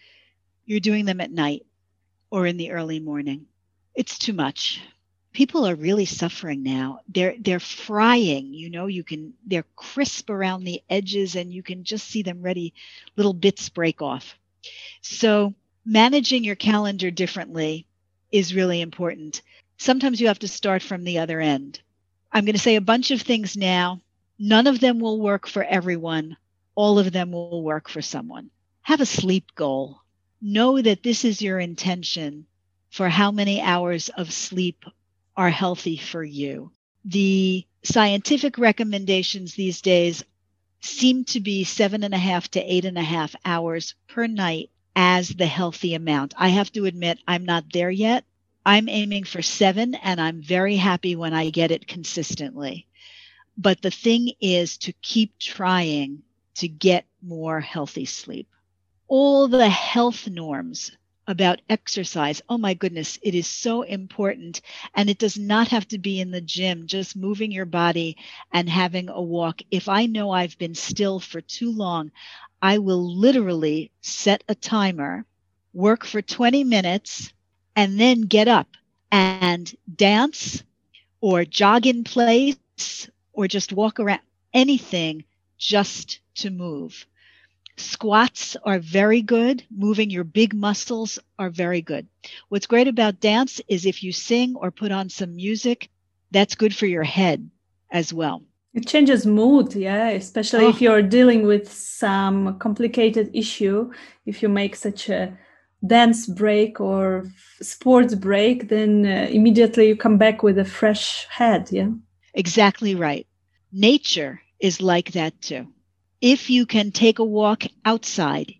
You're 0.65 0.81
doing 0.81 1.05
them 1.05 1.21
at 1.21 1.31
night 1.31 1.65
or 2.29 2.45
in 2.45 2.57
the 2.57 2.71
early 2.71 2.99
morning. 2.99 3.45
It's 3.95 4.19
too 4.19 4.33
much. 4.33 4.81
People 5.37 5.67
are 5.67 5.75
really 5.75 6.05
suffering 6.05 6.63
now. 6.63 7.01
They're 7.07 7.35
they're 7.39 7.59
frying, 7.59 8.55
you 8.55 8.71
know, 8.71 8.87
you 8.87 9.03
can 9.03 9.35
they're 9.45 9.67
crisp 9.75 10.31
around 10.31 10.63
the 10.63 10.81
edges 10.89 11.35
and 11.35 11.53
you 11.53 11.61
can 11.61 11.83
just 11.83 12.07
see 12.07 12.23
them 12.23 12.41
ready 12.41 12.73
little 13.15 13.35
bits 13.35 13.69
break 13.69 14.01
off. 14.01 14.35
So, 15.01 15.53
managing 15.85 16.43
your 16.43 16.55
calendar 16.55 17.11
differently 17.11 17.85
is 18.31 18.55
really 18.55 18.81
important. 18.81 19.43
Sometimes 19.77 20.19
you 20.19 20.25
have 20.25 20.39
to 20.39 20.47
start 20.47 20.81
from 20.81 21.03
the 21.03 21.19
other 21.19 21.39
end. 21.39 21.81
I'm 22.31 22.43
going 22.43 22.55
to 22.55 22.59
say 22.59 22.75
a 22.75 22.81
bunch 22.81 23.11
of 23.11 23.21
things 23.21 23.55
now. 23.55 24.01
None 24.39 24.65
of 24.65 24.79
them 24.79 24.99
will 24.99 25.21
work 25.21 25.47
for 25.47 25.63
everyone. 25.63 26.35
All 26.73 26.97
of 26.97 27.11
them 27.11 27.31
will 27.31 27.61
work 27.61 27.89
for 27.89 28.01
someone. 28.01 28.49
Have 28.81 29.01
a 29.01 29.05
sleep 29.05 29.53
goal 29.53 30.01
know 30.41 30.81
that 30.81 31.03
this 31.03 31.23
is 31.23 31.43
your 31.43 31.59
intention 31.59 32.47
for 32.89 33.07
how 33.07 33.29
many 33.29 33.61
hours 33.61 34.09
of 34.09 34.33
sleep 34.33 34.83
are 35.37 35.49
healthy 35.49 35.95
for 35.95 36.23
you. 36.23 36.71
The 37.05 37.65
scientific 37.83 38.57
recommendations 38.57 39.53
these 39.53 39.81
days 39.81 40.23
seem 40.81 41.23
to 41.25 41.39
be 41.39 41.63
seven 41.63 42.03
and 42.03 42.13
a 42.13 42.17
half 42.17 42.49
to 42.51 42.59
eight 42.61 42.83
and 42.83 42.97
a 42.97 43.03
half 43.03 43.35
hours 43.45 43.95
per 44.07 44.27
night 44.27 44.69
as 44.95 45.29
the 45.29 45.45
healthy 45.45 45.93
amount. 45.93 46.33
I 46.37 46.49
have 46.49 46.71
to 46.73 46.85
admit, 46.85 47.19
I'm 47.27 47.45
not 47.45 47.71
there 47.71 47.91
yet. 47.91 48.25
I'm 48.65 48.89
aiming 48.89 49.23
for 49.23 49.41
seven, 49.41 49.95
and 49.95 50.19
I'm 50.19 50.41
very 50.41 50.75
happy 50.75 51.15
when 51.15 51.33
I 51.33 51.51
get 51.51 51.71
it 51.71 51.87
consistently. 51.87 52.87
But 53.57 53.81
the 53.81 53.91
thing 53.91 54.33
is 54.41 54.77
to 54.79 54.91
keep 55.01 55.39
trying 55.39 56.23
to 56.55 56.67
get 56.67 57.05
more 57.21 57.61
healthy 57.61 58.05
sleep 58.05 58.49
all 59.07 59.47
the 59.47 59.69
health 59.69 60.27
norms 60.27 60.91
about 61.27 61.61
exercise. 61.69 62.41
Oh 62.49 62.57
my 62.57 62.73
goodness, 62.73 63.19
it 63.21 63.35
is 63.35 63.47
so 63.47 63.81
important. 63.83 64.61
And 64.95 65.09
it 65.09 65.19
does 65.19 65.37
not 65.37 65.69
have 65.69 65.87
to 65.89 65.99
be 65.99 66.19
in 66.19 66.31
the 66.31 66.41
gym, 66.41 66.87
just 66.87 67.15
moving 67.15 67.51
your 67.51 67.65
body 67.65 68.17
and 68.51 68.69
having 68.69 69.09
a 69.09 69.21
walk. 69.21 69.61
If 69.71 69.89
I 69.89 70.05
know 70.07 70.31
I've 70.31 70.57
been 70.57 70.75
still 70.75 71.19
for 71.19 71.41
too 71.41 71.71
long, 71.71 72.11
I 72.61 72.79
will 72.79 73.17
literally 73.19 73.91
set 74.01 74.43
a 74.47 74.55
timer, 74.55 75.25
work 75.73 76.05
for 76.05 76.21
20 76.21 76.63
minutes, 76.63 77.33
and 77.75 77.99
then 77.99 78.21
get 78.23 78.47
up 78.47 78.67
and 79.11 79.73
dance 79.93 80.63
or 81.21 81.45
jog 81.45 81.87
in 81.87 82.03
place 82.03 82.77
or 83.33 83.47
just 83.47 83.71
walk 83.73 83.99
around 83.99 84.21
anything 84.53 85.23
just 85.57 86.19
to 86.35 86.49
move. 86.49 87.05
Squats 87.77 88.57
are 88.63 88.79
very 88.79 89.21
good. 89.21 89.63
Moving 89.69 90.09
your 90.09 90.23
big 90.23 90.53
muscles 90.53 91.19
are 91.37 91.49
very 91.49 91.81
good. 91.81 92.07
What's 92.49 92.65
great 92.65 92.87
about 92.87 93.19
dance 93.19 93.61
is 93.67 93.85
if 93.85 94.03
you 94.03 94.11
sing 94.11 94.55
or 94.55 94.71
put 94.71 94.91
on 94.91 95.09
some 95.09 95.35
music, 95.35 95.89
that's 96.31 96.55
good 96.55 96.75
for 96.75 96.87
your 96.87 97.03
head 97.03 97.49
as 97.91 98.11
well. 98.11 98.43
It 98.73 98.87
changes 98.87 99.25
mood, 99.25 99.75
yeah, 99.75 100.09
especially 100.09 100.65
oh. 100.65 100.69
if 100.69 100.81
you're 100.81 101.01
dealing 101.01 101.45
with 101.45 101.71
some 101.71 102.59
complicated 102.59 103.29
issue. 103.33 103.91
If 104.25 104.41
you 104.41 104.49
make 104.49 104.75
such 104.75 105.09
a 105.09 105.37
dance 105.85 106.25
break 106.25 106.81
or 106.81 107.25
sports 107.61 108.15
break, 108.15 108.69
then 108.69 109.05
uh, 109.05 109.27
immediately 109.29 109.87
you 109.87 109.95
come 109.95 110.17
back 110.17 110.43
with 110.43 110.57
a 110.57 110.65
fresh 110.65 111.27
head, 111.29 111.69
yeah. 111.71 111.89
Exactly 112.33 112.95
right. 112.95 113.25
Nature 113.71 114.41
is 114.59 114.81
like 114.81 115.11
that 115.13 115.39
too. 115.41 115.67
If 116.21 116.49
you 116.49 116.65
can 116.65 116.91
take 116.91 117.19
a 117.19 117.23
walk 117.23 117.65
outside, 117.85 118.55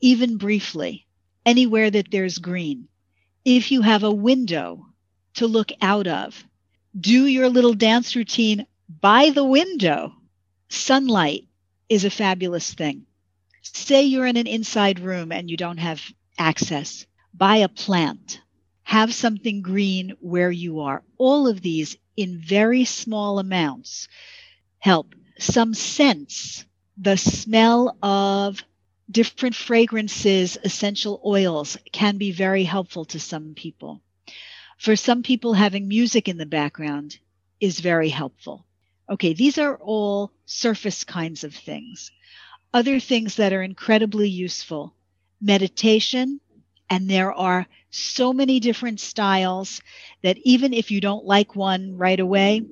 even 0.00 0.36
briefly, 0.36 1.06
anywhere 1.46 1.90
that 1.90 2.10
there's 2.10 2.36
green, 2.36 2.88
if 3.46 3.70
you 3.70 3.80
have 3.80 4.02
a 4.02 4.12
window 4.12 4.86
to 5.34 5.46
look 5.46 5.72
out 5.80 6.06
of, 6.06 6.44
do 6.98 7.24
your 7.24 7.48
little 7.48 7.72
dance 7.72 8.14
routine 8.14 8.66
by 9.00 9.30
the 9.30 9.44
window. 9.44 10.12
Sunlight 10.68 11.48
is 11.88 12.04
a 12.04 12.10
fabulous 12.10 12.74
thing. 12.74 13.06
Say 13.62 14.02
you're 14.04 14.26
in 14.26 14.36
an 14.36 14.46
inside 14.46 15.00
room 15.00 15.32
and 15.32 15.48
you 15.48 15.56
don't 15.56 15.78
have 15.78 16.02
access, 16.36 17.06
buy 17.32 17.56
a 17.56 17.70
plant, 17.70 18.42
have 18.82 19.14
something 19.14 19.62
green 19.62 20.12
where 20.20 20.50
you 20.50 20.80
are. 20.80 21.02
All 21.16 21.48
of 21.48 21.62
these 21.62 21.96
in 22.18 22.38
very 22.38 22.84
small 22.84 23.38
amounts 23.38 24.08
help. 24.78 25.14
Some 25.38 25.72
scents 25.72 26.66
the 27.00 27.16
smell 27.16 27.96
of 28.02 28.62
different 29.10 29.54
fragrances, 29.54 30.58
essential 30.64 31.20
oils 31.24 31.78
can 31.92 32.18
be 32.18 32.32
very 32.32 32.64
helpful 32.64 33.04
to 33.06 33.20
some 33.20 33.54
people. 33.54 34.02
For 34.78 34.96
some 34.96 35.22
people, 35.22 35.54
having 35.54 35.86
music 35.86 36.28
in 36.28 36.38
the 36.38 36.46
background 36.46 37.18
is 37.60 37.80
very 37.80 38.08
helpful. 38.08 38.66
Okay, 39.08 39.32
these 39.32 39.58
are 39.58 39.76
all 39.76 40.32
surface 40.44 41.04
kinds 41.04 41.44
of 41.44 41.54
things. 41.54 42.10
Other 42.74 43.00
things 43.00 43.36
that 43.36 43.52
are 43.52 43.62
incredibly 43.62 44.28
useful 44.28 44.94
meditation, 45.40 46.40
and 46.90 47.08
there 47.08 47.32
are 47.32 47.66
so 47.90 48.32
many 48.32 48.58
different 48.58 48.98
styles 48.98 49.80
that 50.22 50.36
even 50.38 50.72
if 50.74 50.90
you 50.90 51.00
don't 51.00 51.24
like 51.24 51.54
one 51.54 51.96
right 51.96 52.18
away, 52.18 52.66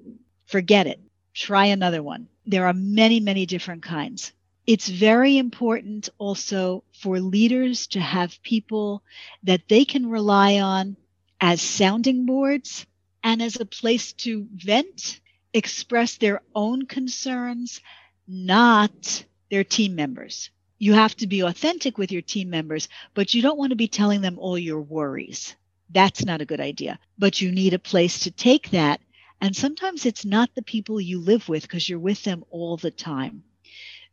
forget 0.46 0.86
it. 0.88 1.00
Try 1.32 1.66
another 1.66 2.02
one 2.02 2.28
there 2.46 2.66
are 2.66 2.74
many, 2.74 3.20
many 3.20 3.46
different 3.46 3.82
kinds. 3.82 4.32
It's 4.66 4.88
very 4.88 5.38
important 5.38 6.08
also 6.18 6.84
for 6.92 7.20
leaders 7.20 7.86
to 7.88 8.00
have 8.00 8.42
people 8.42 9.02
that 9.44 9.68
they 9.68 9.84
can 9.84 10.10
rely 10.10 10.60
on 10.60 10.96
as 11.40 11.60
sounding 11.60 12.26
boards 12.26 12.86
and 13.22 13.42
as 13.42 13.60
a 13.60 13.66
place 13.66 14.12
to 14.12 14.46
vent, 14.54 15.20
express 15.52 16.16
their 16.16 16.42
own 16.54 16.86
concerns, 16.86 17.80
not 18.26 19.24
their 19.50 19.64
team 19.64 19.94
members. 19.94 20.50
You 20.78 20.92
have 20.92 21.16
to 21.16 21.26
be 21.26 21.40
authentic 21.40 21.96
with 21.96 22.12
your 22.12 22.22
team 22.22 22.50
members, 22.50 22.88
but 23.14 23.34
you 23.34 23.42
don't 23.42 23.58
want 23.58 23.70
to 23.70 23.76
be 23.76 23.88
telling 23.88 24.20
them 24.20 24.38
all 24.38 24.58
your 24.58 24.80
worries. 24.80 25.54
That's 25.90 26.24
not 26.24 26.40
a 26.40 26.46
good 26.46 26.60
idea. 26.60 26.98
But 27.18 27.40
you 27.40 27.52
need 27.52 27.72
a 27.72 27.78
place 27.78 28.20
to 28.20 28.30
take 28.30 28.70
that 28.70 29.00
and 29.40 29.54
sometimes 29.54 30.06
it's 30.06 30.24
not 30.24 30.54
the 30.54 30.62
people 30.62 31.00
you 31.00 31.20
live 31.20 31.48
with 31.48 31.62
because 31.62 31.88
you're 31.88 31.98
with 31.98 32.22
them 32.24 32.44
all 32.50 32.76
the 32.76 32.90
time. 32.90 33.44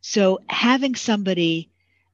So 0.00 0.40
having 0.48 0.94
somebody 0.94 1.70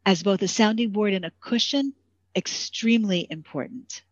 as 0.07 0.23
both 0.23 0.43
a 0.43 0.49
sounding 0.49 0.91
board 0.91 1.13
and 1.13 1.25
a 1.25 1.33
cushion, 1.41 1.93
extremely 2.35 3.27
important. 3.29 4.03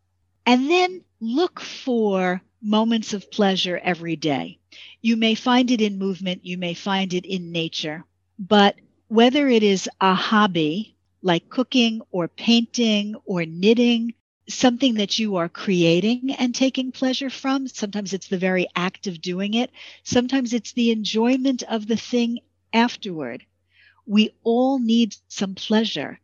And 0.45 0.69
then 0.69 1.03
look 1.19 1.59
for 1.59 2.41
moments 2.61 3.13
of 3.13 3.31
pleasure 3.31 3.79
every 3.81 4.15
day. 4.15 4.59
You 5.01 5.15
may 5.15 5.35
find 5.35 5.71
it 5.71 5.81
in 5.81 5.97
movement, 5.97 6.45
you 6.45 6.57
may 6.57 6.73
find 6.73 7.13
it 7.13 7.25
in 7.25 7.51
nature, 7.51 8.03
but 8.37 8.75
whether 9.07 9.47
it 9.47 9.63
is 9.63 9.89
a 10.01 10.13
hobby 10.13 10.95
like 11.21 11.49
cooking 11.49 12.01
or 12.11 12.27
painting 12.27 13.15
or 13.25 13.45
knitting, 13.45 14.13
something 14.49 14.95
that 14.95 15.19
you 15.19 15.37
are 15.37 15.49
creating 15.49 16.35
and 16.37 16.53
taking 16.53 16.91
pleasure 16.91 17.29
from. 17.29 17.67
Sometimes 17.67 18.13
it's 18.13 18.27
the 18.27 18.37
very 18.37 18.67
act 18.75 19.07
of 19.07 19.21
doing 19.21 19.53
it. 19.53 19.71
Sometimes 20.03 20.53
it's 20.53 20.73
the 20.73 20.91
enjoyment 20.91 21.63
of 21.63 21.87
the 21.87 21.95
thing 21.95 22.39
afterward. 22.73 23.43
We 24.05 24.31
all 24.43 24.79
need 24.79 25.15
some 25.27 25.55
pleasure 25.55 26.19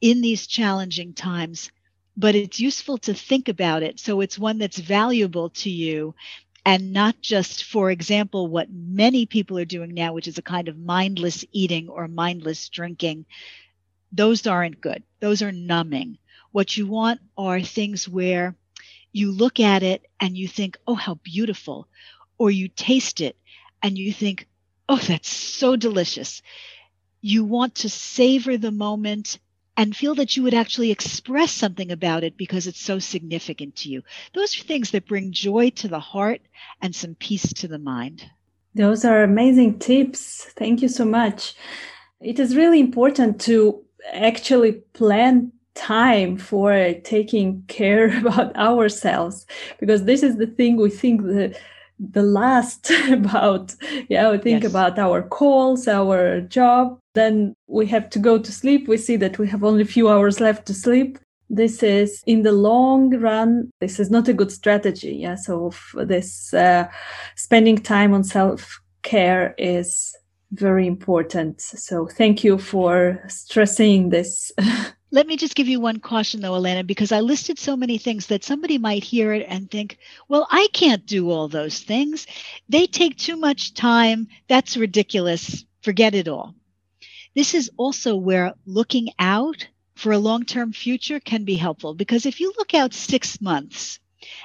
in 0.00 0.20
these 0.20 0.46
challenging 0.46 1.14
times, 1.14 1.70
but 2.16 2.34
it's 2.34 2.60
useful 2.60 2.98
to 2.98 3.14
think 3.14 3.48
about 3.48 3.82
it. 3.82 3.98
So 3.98 4.20
it's 4.20 4.38
one 4.38 4.58
that's 4.58 4.78
valuable 4.78 5.50
to 5.50 5.70
you 5.70 6.14
and 6.64 6.92
not 6.92 7.20
just, 7.20 7.64
for 7.64 7.90
example, 7.90 8.46
what 8.46 8.70
many 8.70 9.26
people 9.26 9.58
are 9.58 9.64
doing 9.64 9.94
now, 9.94 10.12
which 10.12 10.28
is 10.28 10.38
a 10.38 10.42
kind 10.42 10.68
of 10.68 10.78
mindless 10.78 11.44
eating 11.50 11.88
or 11.88 12.06
mindless 12.08 12.68
drinking. 12.68 13.26
Those 14.12 14.46
aren't 14.46 14.80
good. 14.80 15.02
Those 15.20 15.42
are 15.42 15.52
numbing 15.52 16.18
what 16.52 16.76
you 16.76 16.86
want 16.86 17.20
are 17.36 17.60
things 17.60 18.08
where 18.08 18.54
you 19.12 19.32
look 19.32 19.60
at 19.60 19.82
it 19.82 20.06
and 20.20 20.36
you 20.36 20.48
think, 20.48 20.76
oh, 20.86 20.94
how 20.94 21.14
beautiful. 21.14 21.88
Or 22.38 22.50
you 22.50 22.68
taste 22.68 23.20
it 23.20 23.36
and 23.82 23.98
you 23.98 24.12
think, 24.12 24.46
oh, 24.88 24.98
that's 24.98 25.28
so 25.28 25.76
delicious. 25.76 26.42
You 27.20 27.44
want 27.44 27.76
to 27.76 27.88
savor 27.88 28.56
the 28.56 28.70
moment 28.70 29.38
and 29.76 29.96
feel 29.96 30.16
that 30.16 30.36
you 30.36 30.42
would 30.42 30.54
actually 30.54 30.90
express 30.90 31.52
something 31.52 31.92
about 31.92 32.24
it 32.24 32.36
because 32.36 32.66
it's 32.66 32.80
so 32.80 32.98
significant 32.98 33.76
to 33.76 33.88
you. 33.88 34.02
Those 34.34 34.58
are 34.58 34.64
things 34.64 34.90
that 34.90 35.06
bring 35.06 35.30
joy 35.32 35.70
to 35.76 35.88
the 35.88 36.00
heart 36.00 36.40
and 36.82 36.94
some 36.94 37.14
peace 37.14 37.52
to 37.54 37.68
the 37.68 37.78
mind. 37.78 38.24
Those 38.74 39.04
are 39.04 39.22
amazing 39.22 39.78
tips. 39.78 40.44
Thank 40.56 40.82
you 40.82 40.88
so 40.88 41.04
much. 41.04 41.54
It 42.20 42.40
is 42.40 42.56
really 42.56 42.80
important 42.80 43.40
to 43.42 43.84
actually 44.12 44.72
plan 44.72 45.52
time 45.78 46.36
for 46.36 46.92
taking 47.04 47.62
care 47.68 48.18
about 48.20 48.54
ourselves 48.56 49.46
because 49.78 50.04
this 50.04 50.22
is 50.22 50.36
the 50.36 50.46
thing 50.46 50.76
we 50.76 50.90
think 50.90 51.22
the 51.22 51.56
the 52.00 52.22
last 52.22 52.90
about. 53.10 53.74
Yeah 54.08 54.30
we 54.30 54.38
think 54.38 54.62
yes. 54.62 54.70
about 54.70 54.98
our 54.98 55.22
calls 55.22 55.88
our 55.88 56.40
job. 56.42 56.98
Then 57.14 57.54
we 57.66 57.86
have 57.86 58.10
to 58.10 58.18
go 58.18 58.38
to 58.38 58.52
sleep. 58.52 58.86
We 58.86 58.96
see 58.96 59.16
that 59.16 59.38
we 59.38 59.48
have 59.48 59.64
only 59.64 59.82
a 59.82 59.94
few 59.96 60.08
hours 60.08 60.40
left 60.40 60.66
to 60.66 60.74
sleep. 60.74 61.18
This 61.50 61.82
is 61.82 62.22
in 62.26 62.42
the 62.42 62.52
long 62.52 63.16
run 63.16 63.70
this 63.80 63.98
is 63.98 64.10
not 64.10 64.28
a 64.28 64.34
good 64.34 64.52
strategy. 64.52 65.14
Yeah 65.16 65.36
so 65.36 65.72
this 65.94 66.52
uh, 66.54 66.88
spending 67.36 67.78
time 67.78 68.14
on 68.14 68.24
self 68.24 68.80
care 69.02 69.54
is 69.58 70.14
very 70.52 70.86
important. 70.86 71.60
So 71.60 72.06
thank 72.06 72.42
you 72.42 72.58
for 72.58 73.22
stressing 73.28 74.10
this 74.10 74.52
Let 75.10 75.26
me 75.26 75.38
just 75.38 75.54
give 75.54 75.68
you 75.68 75.80
one 75.80 76.00
caution 76.00 76.40
though, 76.40 76.54
Elena, 76.54 76.84
because 76.84 77.12
I 77.12 77.20
listed 77.20 77.58
so 77.58 77.76
many 77.76 77.96
things 77.96 78.26
that 78.26 78.44
somebody 78.44 78.76
might 78.76 79.02
hear 79.02 79.32
it 79.32 79.46
and 79.48 79.70
think, 79.70 79.98
well, 80.28 80.46
I 80.50 80.68
can't 80.72 81.06
do 81.06 81.30
all 81.30 81.48
those 81.48 81.80
things. 81.80 82.26
They 82.68 82.86
take 82.86 83.16
too 83.16 83.36
much 83.36 83.72
time. 83.72 84.28
That's 84.48 84.76
ridiculous. 84.76 85.64
Forget 85.80 86.14
it 86.14 86.28
all. 86.28 86.54
This 87.34 87.54
is 87.54 87.70
also 87.78 88.16
where 88.16 88.54
looking 88.66 89.10
out 89.18 89.66
for 89.94 90.12
a 90.12 90.18
long 90.18 90.44
term 90.44 90.72
future 90.72 91.20
can 91.20 91.44
be 91.44 91.54
helpful 91.54 91.94
because 91.94 92.26
if 92.26 92.40
you 92.40 92.52
look 92.58 92.74
out 92.74 92.92
six 92.92 93.40
months 93.40 94.00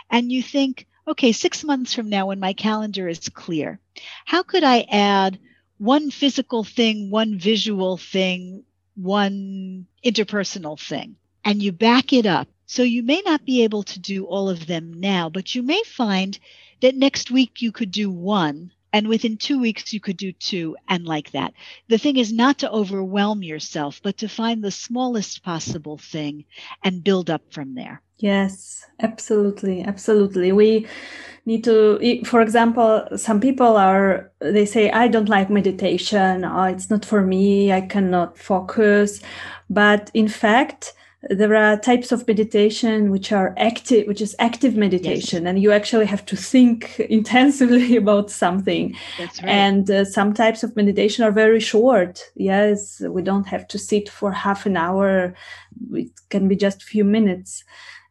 and 0.09 0.31
you 0.31 0.41
think, 0.41 0.87
okay, 1.07 1.33
six 1.33 1.63
months 1.65 1.93
from 1.93 2.09
now 2.09 2.27
when 2.27 2.39
my 2.39 2.53
calendar 2.53 3.09
is 3.09 3.27
clear, 3.27 3.79
how 4.25 4.43
could 4.43 4.63
I 4.63 4.85
add 4.89 5.39
one 5.77 6.09
physical 6.09 6.63
thing, 6.63 7.09
one 7.11 7.37
visual 7.37 7.97
thing, 7.97 8.63
one 8.95 9.87
interpersonal 10.03 10.79
thing 10.79 11.15
and 11.43 11.61
you 11.61 11.71
back 11.71 12.13
it 12.13 12.25
up. 12.25 12.47
So 12.65 12.83
you 12.83 13.03
may 13.03 13.21
not 13.25 13.45
be 13.45 13.63
able 13.63 13.83
to 13.83 13.99
do 13.99 14.25
all 14.25 14.49
of 14.49 14.65
them 14.65 14.93
now, 14.93 15.29
but 15.29 15.53
you 15.53 15.61
may 15.63 15.81
find 15.85 16.37
that 16.81 16.95
next 16.95 17.29
week 17.29 17.61
you 17.61 17.71
could 17.71 17.91
do 17.91 18.09
one 18.09 18.71
and 18.93 19.07
within 19.07 19.35
two 19.35 19.59
weeks 19.59 19.91
you 19.91 19.99
could 19.99 20.15
do 20.15 20.31
two 20.31 20.77
and 20.87 21.05
like 21.05 21.31
that. 21.31 21.53
The 21.89 21.97
thing 21.97 22.17
is 22.17 22.31
not 22.31 22.59
to 22.59 22.71
overwhelm 22.71 23.43
yourself 23.43 23.99
but 24.03 24.17
to 24.19 24.29
find 24.29 24.63
the 24.63 24.71
smallest 24.71 25.43
possible 25.43 25.97
thing 25.97 26.45
and 26.83 27.03
build 27.03 27.29
up 27.29 27.41
from 27.51 27.73
there. 27.73 28.01
Yes 28.19 28.85
absolutely 29.01 29.81
absolutely. 29.81 30.51
We 30.51 30.87
need 31.45 31.63
to 31.65 32.23
for 32.23 32.39
example 32.39 33.07
some 33.17 33.41
people 33.41 33.75
are 33.75 34.31
they 34.39 34.65
say 34.65 34.89
i 34.91 35.07
don't 35.07 35.27
like 35.27 35.49
meditation. 35.49 36.45
Oh, 36.45 36.63
it's 36.63 36.89
not 36.89 37.03
for 37.03 37.21
me. 37.21 37.73
I 37.73 37.81
cannot 37.81 38.37
focus. 38.37 39.19
But 39.69 40.11
in 40.13 40.27
fact 40.27 40.93
there 41.29 41.55
are 41.55 41.77
types 41.77 42.11
of 42.11 42.27
meditation 42.27 43.09
which 43.09 43.31
are 43.31 43.53
active 43.57 44.07
which 44.07 44.21
is 44.21 44.35
active 44.39 44.75
meditation 44.75 45.43
yes. 45.43 45.49
and 45.49 45.61
you 45.61 45.71
actually 45.71 46.05
have 46.05 46.25
to 46.25 46.35
think 46.35 46.99
intensively 47.09 47.95
about 48.03 48.29
something 48.29 48.95
That's 49.17 49.41
right. 49.41 49.49
and 49.49 49.89
uh, 49.89 50.05
some 50.05 50.33
types 50.33 50.63
of 50.63 50.75
meditation 50.75 51.23
are 51.23 51.31
very 51.31 51.59
short 51.59 52.31
yes 52.35 53.01
we 53.01 53.21
don't 53.21 53.47
have 53.47 53.67
to 53.69 53.77
sit 53.79 54.09
for 54.09 54.31
half 54.31 54.65
an 54.65 54.75
hour 54.75 55.33
it 55.93 56.11
can 56.29 56.47
be 56.47 56.55
just 56.55 56.83
a 56.83 56.85
few 56.85 57.05
minutes 57.05 57.63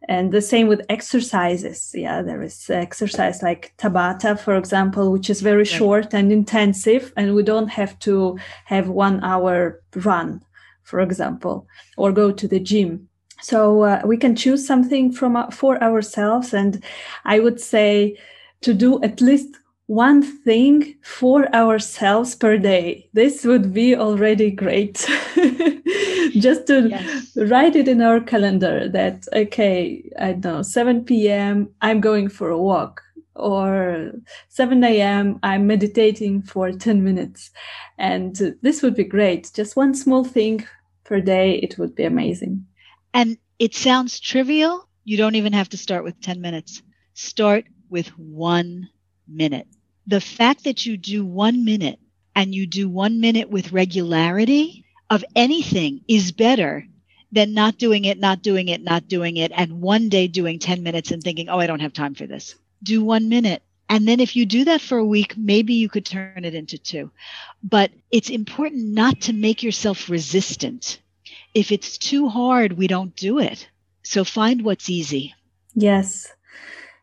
and 0.08 0.32
the 0.32 0.40
same 0.40 0.66
with 0.66 0.80
exercises 0.88 1.92
yeah 1.94 2.22
there 2.22 2.42
is 2.42 2.70
exercise 2.70 3.42
like 3.42 3.74
tabata 3.78 4.38
for 4.38 4.56
example 4.56 5.12
which 5.12 5.28
is 5.28 5.42
very 5.42 5.58
right. 5.58 5.66
short 5.66 6.14
and 6.14 6.32
intensive 6.32 7.12
and 7.16 7.34
we 7.34 7.42
don't 7.42 7.68
have 7.68 7.96
to 7.98 8.38
have 8.64 8.88
one 8.88 9.22
hour 9.22 9.80
run 9.96 10.42
for 10.82 11.00
example 11.00 11.66
or 11.96 12.12
go 12.12 12.30
to 12.32 12.48
the 12.48 12.60
gym. 12.60 13.08
So 13.40 13.82
uh, 13.82 14.02
we 14.04 14.16
can 14.16 14.36
choose 14.36 14.66
something 14.66 15.12
from 15.12 15.36
uh, 15.36 15.50
for 15.50 15.82
ourselves 15.82 16.54
and 16.54 16.82
i 17.24 17.40
would 17.40 17.60
say 17.60 18.16
to 18.60 18.72
do 18.72 19.02
at 19.02 19.20
least 19.20 19.56
one 19.86 20.22
thing 20.22 20.94
for 21.02 21.52
ourselves 21.54 22.34
per 22.34 22.56
day. 22.56 23.08
This 23.12 23.44
would 23.44 23.74
be 23.74 23.94
already 23.94 24.50
great. 24.50 25.06
Just 26.38 26.66
to 26.68 26.88
yes. 26.88 27.36
write 27.36 27.76
it 27.76 27.88
in 27.88 28.00
our 28.00 28.18
calendar 28.20 28.88
that 28.88 29.26
okay 29.34 30.02
i 30.18 30.32
don't 30.32 30.44
know 30.44 30.62
7 30.62 31.04
p.m 31.04 31.68
i'm 31.82 32.00
going 32.00 32.28
for 32.28 32.48
a 32.48 32.58
walk 32.58 33.02
or 33.34 34.12
7 34.48 34.84
a.m 34.84 35.38
i'm 35.42 35.66
meditating 35.66 36.42
for 36.42 36.72
10 36.72 37.02
minutes. 37.02 37.50
And 37.98 38.36
this 38.62 38.82
would 38.82 38.94
be 38.94 39.04
great. 39.04 39.50
Just 39.54 39.76
one 39.76 39.94
small 39.94 40.24
thing 40.24 40.66
per 41.04 41.20
day 41.20 41.56
it 41.56 41.78
would 41.78 41.94
be 41.94 42.04
amazing. 42.04 42.66
And 43.14 43.38
it 43.58 43.74
sounds 43.74 44.20
trivial. 44.20 44.88
You 45.04 45.16
don't 45.16 45.36
even 45.36 45.52
have 45.52 45.68
to 45.70 45.76
start 45.76 46.04
with 46.04 46.20
10 46.20 46.40
minutes. 46.40 46.82
Start 47.14 47.64
with 47.90 48.08
one 48.18 48.88
minute. 49.28 49.68
The 50.06 50.20
fact 50.20 50.64
that 50.64 50.84
you 50.84 50.96
do 50.96 51.24
one 51.24 51.64
minute 51.64 52.00
and 52.34 52.54
you 52.54 52.66
do 52.66 52.88
one 52.88 53.20
minute 53.20 53.50
with 53.50 53.72
regularity 53.72 54.84
of 55.10 55.24
anything 55.36 56.00
is 56.08 56.32
better 56.32 56.86
than 57.30 57.54
not 57.54 57.78
doing 57.78 58.04
it, 58.04 58.18
not 58.18 58.42
doing 58.42 58.68
it, 58.68 58.82
not 58.82 59.08
doing 59.08 59.36
it, 59.36 59.52
and 59.54 59.80
one 59.80 60.08
day 60.08 60.26
doing 60.28 60.58
10 60.58 60.82
minutes 60.82 61.10
and 61.10 61.22
thinking, 61.22 61.48
oh, 61.48 61.58
I 61.58 61.66
don't 61.66 61.80
have 61.80 61.92
time 61.92 62.14
for 62.14 62.26
this. 62.26 62.54
Do 62.82 63.04
one 63.04 63.28
minute. 63.28 63.62
And 63.88 64.08
then 64.08 64.20
if 64.20 64.34
you 64.34 64.46
do 64.46 64.64
that 64.64 64.80
for 64.80 64.98
a 64.98 65.04
week, 65.04 65.34
maybe 65.36 65.74
you 65.74 65.88
could 65.88 66.06
turn 66.06 66.44
it 66.44 66.54
into 66.54 66.78
two. 66.78 67.10
But 67.62 67.90
it's 68.10 68.30
important 68.30 68.94
not 68.94 69.20
to 69.22 69.32
make 69.32 69.62
yourself 69.62 70.08
resistant. 70.08 70.98
If 71.54 71.70
it's 71.70 71.98
too 71.98 72.28
hard, 72.28 72.78
we 72.78 72.86
don't 72.86 73.14
do 73.16 73.38
it. 73.38 73.68
So 74.02 74.24
find 74.24 74.62
what's 74.62 74.88
easy. 74.88 75.34
Yes. 75.74 76.26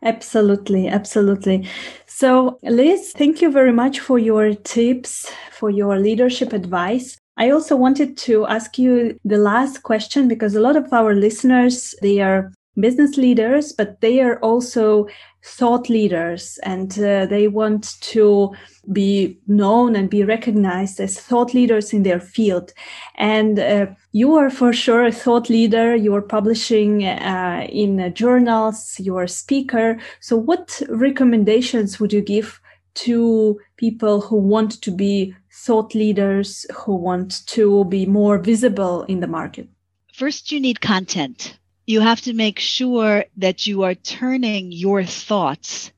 Absolutely, 0.02 0.88
absolutely. 0.88 1.68
So, 2.08 2.58
Liz, 2.64 3.14
thank 3.18 3.42
you 3.42 3.52
very 3.52 3.74
much 3.74 4.00
for 4.00 4.18
your 4.18 4.54
tips, 4.54 5.30
for 5.52 5.70
your 5.70 6.00
leadership 6.00 6.54
advice. 6.54 7.18
I 7.38 7.52
also 7.52 7.76
wanted 7.76 8.18
to 8.18 8.48
ask 8.48 8.78
you 8.78 9.20
the 9.26 9.38
last 9.38 9.84
question 9.84 10.28
because 10.28 10.56
a 10.56 10.62
lot 10.62 10.76
of 10.76 10.92
our 10.94 11.14
listeners, 11.16 11.94
they 12.02 12.20
are 12.20 12.52
business 12.80 13.18
leaders, 13.18 13.74
but 13.74 14.00
they 14.02 14.22
are 14.22 14.40
also 14.40 15.08
thought 15.44 15.90
leaders 15.90 16.60
and 16.64 17.00
uh, 17.00 17.26
they 17.26 17.48
want 17.48 17.96
to 18.02 18.54
be 18.92 19.38
known 19.48 19.96
and 19.96 20.10
be 20.10 20.24
recognized 20.24 21.00
as 21.00 21.20
thought 21.20 21.54
leaders 21.54 21.94
in 21.94 22.04
their 22.04 22.20
field. 22.20 22.74
And 23.16 23.60
uh, 23.60 23.88
you 24.12 24.36
are 24.36 24.50
for 24.50 24.74
sure 24.74 25.06
a 25.06 25.12
thought 25.12 25.50
leader. 25.50 25.96
You 25.96 26.16
are 26.16 26.22
publishing 26.22 27.06
uh, 27.06 27.68
in 27.70 28.00
uh, 28.00 28.10
journals, 28.10 29.00
you 29.00 29.16
are 29.18 29.24
a 29.24 29.30
speaker. 29.30 30.00
So, 30.20 30.36
what 30.36 30.82
recommendations 30.90 32.00
would 32.00 32.12
you 32.12 32.22
give 32.22 32.60
to 32.96 33.60
people 33.78 34.22
who 34.22 34.36
want 34.36 34.82
to 34.82 34.92
be 34.92 35.34
thought 35.52 35.94
leaders 35.96 36.66
who 36.74 36.96
want 36.96 37.46
to 37.48 37.86
be 37.86 38.06
more 38.06 38.38
visible 38.40 39.04
in 39.04 39.20
the 39.20 39.28
market? 39.28 39.70
First, 40.14 40.52
you 40.52 40.60
need 40.60 40.82
content. 40.82 41.59
You 41.90 42.02
have 42.02 42.22
to 42.22 42.34
make 42.34 42.60
sure 42.60 43.26
that 43.38 43.66
you 43.66 43.82
are 43.82 43.96
turning 43.96 44.72
your 44.72 45.04
thoughts 45.04 45.92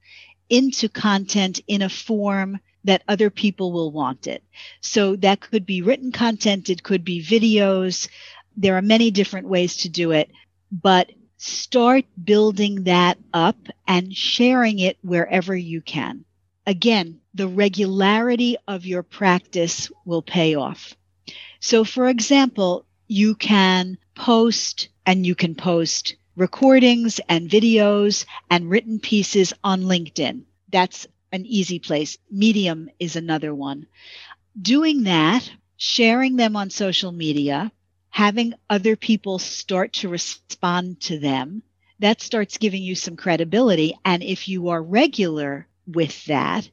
into 0.49 0.87
content 0.87 1.59
in 1.67 1.81
a 1.81 1.89
form 1.89 2.61
that 2.85 3.03
other 3.09 3.29
people 3.29 3.73
will 3.73 3.91
want 3.91 4.25
it. 4.25 4.41
So 4.79 5.17
that 5.17 5.41
could 5.41 5.65
be 5.65 5.81
written 5.81 6.13
content, 6.13 6.69
it 6.69 6.81
could 6.81 7.03
be 7.03 7.21
videos. 7.21 8.07
There 8.55 8.77
are 8.77 8.81
many 8.81 9.11
different 9.11 9.49
ways 9.49 9.75
to 9.83 9.89
do 9.89 10.11
it, 10.11 10.31
but 10.71 11.11
start 11.35 12.05
building 12.23 12.85
that 12.85 13.17
up 13.33 13.57
and 13.85 14.15
sharing 14.15 14.79
it 14.79 14.97
wherever 15.01 15.53
you 15.53 15.81
can. 15.81 16.23
Again, 16.65 17.19
the 17.33 17.49
regularity 17.49 18.55
of 18.65 18.85
your 18.85 19.03
practice 19.03 19.91
will 20.05 20.21
pay 20.21 20.55
off. 20.55 20.95
So, 21.59 21.83
for 21.83 22.07
example, 22.07 22.85
you 23.09 23.35
can 23.35 23.97
post 24.21 24.89
and 25.03 25.25
you 25.25 25.33
can 25.33 25.55
post 25.55 26.15
recordings 26.35 27.19
and 27.27 27.49
videos 27.49 28.23
and 28.51 28.69
written 28.69 28.99
pieces 28.99 29.51
on 29.63 29.81
LinkedIn. 29.81 30.43
That's 30.71 31.07
an 31.31 31.43
easy 31.47 31.79
place. 31.79 32.19
Medium 32.29 32.87
is 32.99 33.15
another 33.15 33.55
one. 33.55 33.87
Doing 34.61 35.05
that, 35.05 35.51
sharing 35.75 36.35
them 36.35 36.55
on 36.55 36.69
social 36.69 37.11
media, 37.11 37.71
having 38.11 38.53
other 38.69 38.95
people 38.95 39.39
start 39.39 39.93
to 39.93 40.09
respond 40.09 41.01
to 41.01 41.17
them, 41.17 41.63
that 41.97 42.21
starts 42.21 42.59
giving 42.59 42.83
you 42.83 42.93
some 42.93 43.15
credibility. 43.15 43.97
And 44.05 44.21
if 44.21 44.47
you 44.47 44.69
are 44.69 44.83
regular 44.83 45.65
with 45.87 46.25
that, 46.25 46.69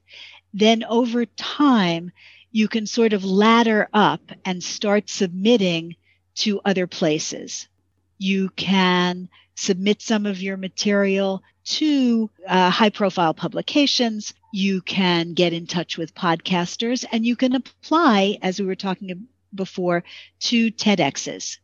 then 0.52 0.84
over 0.84 1.24
time, 1.24 2.10
you 2.52 2.68
can 2.68 2.86
sort 2.86 3.14
of 3.14 3.24
ladder 3.24 3.88
up 3.94 4.20
and 4.44 4.62
start 4.62 5.08
submitting 5.08 5.96
to 6.38 6.60
other 6.64 6.86
places. 6.86 7.68
You 8.18 8.50
can 8.50 9.28
submit 9.54 10.02
some 10.02 10.26
of 10.26 10.40
your 10.40 10.56
material 10.56 11.42
to 11.64 12.30
uh, 12.46 12.70
high 12.70 12.90
profile 12.90 13.34
publications. 13.34 14.34
You 14.52 14.80
can 14.80 15.34
get 15.34 15.52
in 15.52 15.66
touch 15.66 15.98
with 15.98 16.14
podcasters 16.14 17.04
and 17.10 17.26
you 17.26 17.36
can 17.36 17.54
apply, 17.54 18.38
as 18.40 18.58
we 18.60 18.66
were 18.66 18.74
talking 18.74 19.26
before, 19.54 20.04
to 20.40 20.70
TEDx's. 20.70 21.58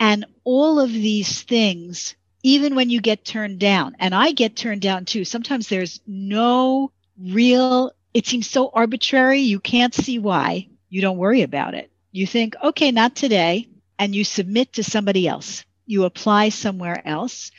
And 0.00 0.24
all 0.44 0.80
of 0.80 0.90
these 0.90 1.42
things, 1.42 2.16
even 2.42 2.74
when 2.74 2.90
you 2.90 3.00
get 3.00 3.24
turned 3.24 3.60
down, 3.60 3.94
and 4.00 4.14
I 4.14 4.32
get 4.32 4.56
turned 4.56 4.82
down 4.82 5.04
too, 5.04 5.24
sometimes 5.24 5.68
there's 5.68 6.00
no 6.06 6.90
real, 7.20 7.92
it 8.12 8.26
seems 8.26 8.50
so 8.50 8.70
arbitrary. 8.74 9.40
You 9.40 9.60
can't 9.60 9.94
see 9.94 10.18
why. 10.18 10.68
You 10.88 11.02
don't 11.02 11.18
worry 11.18 11.42
about 11.42 11.74
it. 11.74 11.90
You 12.10 12.26
think, 12.26 12.56
okay, 12.62 12.90
not 12.90 13.14
today. 13.14 13.68
And 14.02 14.14
you 14.14 14.24
submit 14.24 14.72
to 14.74 14.82
somebody 14.82 15.28
else. 15.28 15.64
You 15.86 16.04
apply 16.04 16.48
somewhere 16.50 17.00
else 17.06 17.52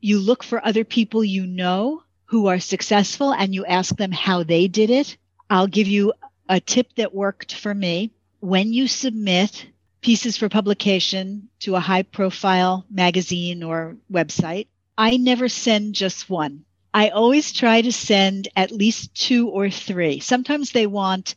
you 0.00 0.18
look 0.20 0.42
for 0.42 0.64
other 0.64 0.84
people 0.84 1.24
you 1.24 1.46
know 1.46 2.02
who 2.26 2.46
are 2.46 2.60
successful 2.60 3.32
and 3.32 3.54
you 3.54 3.64
ask 3.66 3.96
them 3.96 4.12
how 4.12 4.42
they 4.42 4.68
did 4.68 4.90
it. 4.90 5.16
I'll 5.50 5.66
give 5.66 5.88
you 5.88 6.12
a 6.48 6.60
tip 6.60 6.94
that 6.96 7.14
worked 7.14 7.54
for 7.54 7.74
me. 7.74 8.12
When 8.40 8.72
you 8.72 8.86
submit 8.86 9.66
pieces 10.00 10.36
for 10.36 10.48
publication 10.48 11.48
to 11.60 11.74
a 11.74 11.80
high 11.80 12.02
profile 12.02 12.84
magazine 12.90 13.62
or 13.62 13.96
website, 14.12 14.68
I 14.96 15.16
never 15.16 15.48
send 15.48 15.94
just 15.94 16.30
one. 16.30 16.64
I 16.94 17.08
always 17.08 17.52
try 17.52 17.82
to 17.82 17.92
send 17.92 18.48
at 18.56 18.70
least 18.70 19.14
two 19.14 19.48
or 19.48 19.70
three. 19.70 20.20
Sometimes 20.20 20.72
they 20.72 20.86
want 20.86 21.34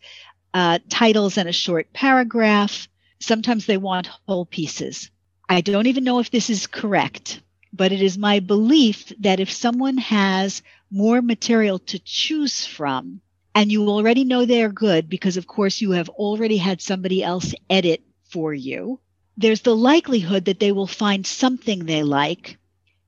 uh, 0.53 0.79
titles 0.89 1.37
and 1.37 1.49
a 1.49 1.53
short 1.53 1.93
paragraph. 1.93 2.87
Sometimes 3.21 3.65
they 3.65 3.77
want 3.77 4.07
whole 4.27 4.45
pieces. 4.45 5.09
I 5.47 5.61
don't 5.61 5.87
even 5.87 6.03
know 6.03 6.19
if 6.19 6.31
this 6.31 6.49
is 6.49 6.67
correct, 6.67 7.41
but 7.71 7.91
it 7.91 8.01
is 8.01 8.17
my 8.17 8.39
belief 8.39 9.13
that 9.19 9.39
if 9.39 9.51
someone 9.51 9.97
has 9.97 10.61
more 10.89 11.21
material 11.21 11.79
to 11.79 11.99
choose 11.99 12.65
from, 12.65 13.21
and 13.53 13.71
you 13.71 13.87
already 13.89 14.23
know 14.23 14.45
they're 14.45 14.69
good 14.69 15.09
because, 15.09 15.37
of 15.37 15.45
course, 15.47 15.81
you 15.81 15.91
have 15.91 16.09
already 16.09 16.57
had 16.57 16.81
somebody 16.81 17.23
else 17.23 17.53
edit 17.69 18.01
for 18.29 18.53
you, 18.53 18.99
there's 19.37 19.61
the 19.61 19.75
likelihood 19.75 20.45
that 20.45 20.59
they 20.59 20.71
will 20.71 20.87
find 20.87 21.25
something 21.25 21.85
they 21.85 22.03
like. 22.03 22.57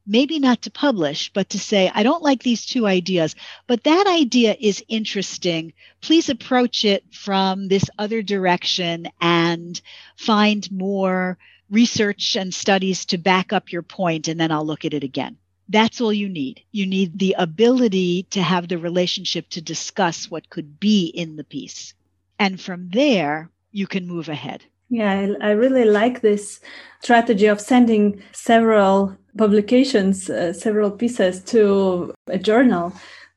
Maybe 0.06 0.40
not 0.40 0.64
to 0.64 0.72
publish, 0.72 1.32
but 1.34 1.50
to 1.52 1.60
say, 1.60 1.90
I 1.94 2.04
don't 2.04 2.24
like 2.24 2.44
these 2.44 2.66
two 2.66 2.86
ideas, 2.86 3.36
but 3.68 3.86
that 3.86 4.06
idea 4.06 4.56
is 4.60 4.84
interesting. 4.90 5.74
Please 6.02 6.28
approach 6.28 6.84
it 6.84 7.06
from 7.14 7.70
this 7.70 7.90
other 7.98 8.22
direction 8.22 9.08
and 9.22 9.80
find 10.18 10.70
more 10.72 11.38
research 11.70 12.36
and 12.36 12.54
studies 12.54 13.06
to 13.06 13.18
back 13.18 13.54
up 13.54 13.72
your 13.72 13.82
point, 13.82 14.28
and 14.28 14.40
then 14.40 14.52
I'll 14.52 14.66
look 14.66 14.84
at 14.84 14.94
it 14.94 15.04
again. 15.04 15.38
That's 15.70 16.02
all 16.02 16.12
you 16.12 16.28
need. 16.28 16.62
You 16.72 16.86
need 16.86 17.18
the 17.18 17.36
ability 17.38 18.24
to 18.32 18.42
have 18.42 18.68
the 18.68 18.78
relationship 18.78 19.50
to 19.52 19.62
discuss 19.62 20.30
what 20.30 20.50
could 20.50 20.80
be 20.80 21.06
in 21.06 21.38
the 21.38 21.46
piece. 21.46 21.94
And 22.38 22.60
from 22.60 22.90
there, 22.90 23.50
you 23.72 23.88
can 23.88 24.06
move 24.06 24.28
ahead. 24.28 24.64
Yeah, 24.90 25.12
I, 25.12 25.48
I 25.48 25.52
really 25.52 25.86
like 25.86 26.22
this 26.22 26.60
strategy 27.02 27.48
of 27.48 27.60
sending 27.60 28.22
several 28.32 29.18
publications, 29.38 30.30
uh, 30.30 30.54
several 30.54 30.92
pieces 30.92 31.44
to 31.46 32.14
a 32.28 32.38
journal 32.38 32.94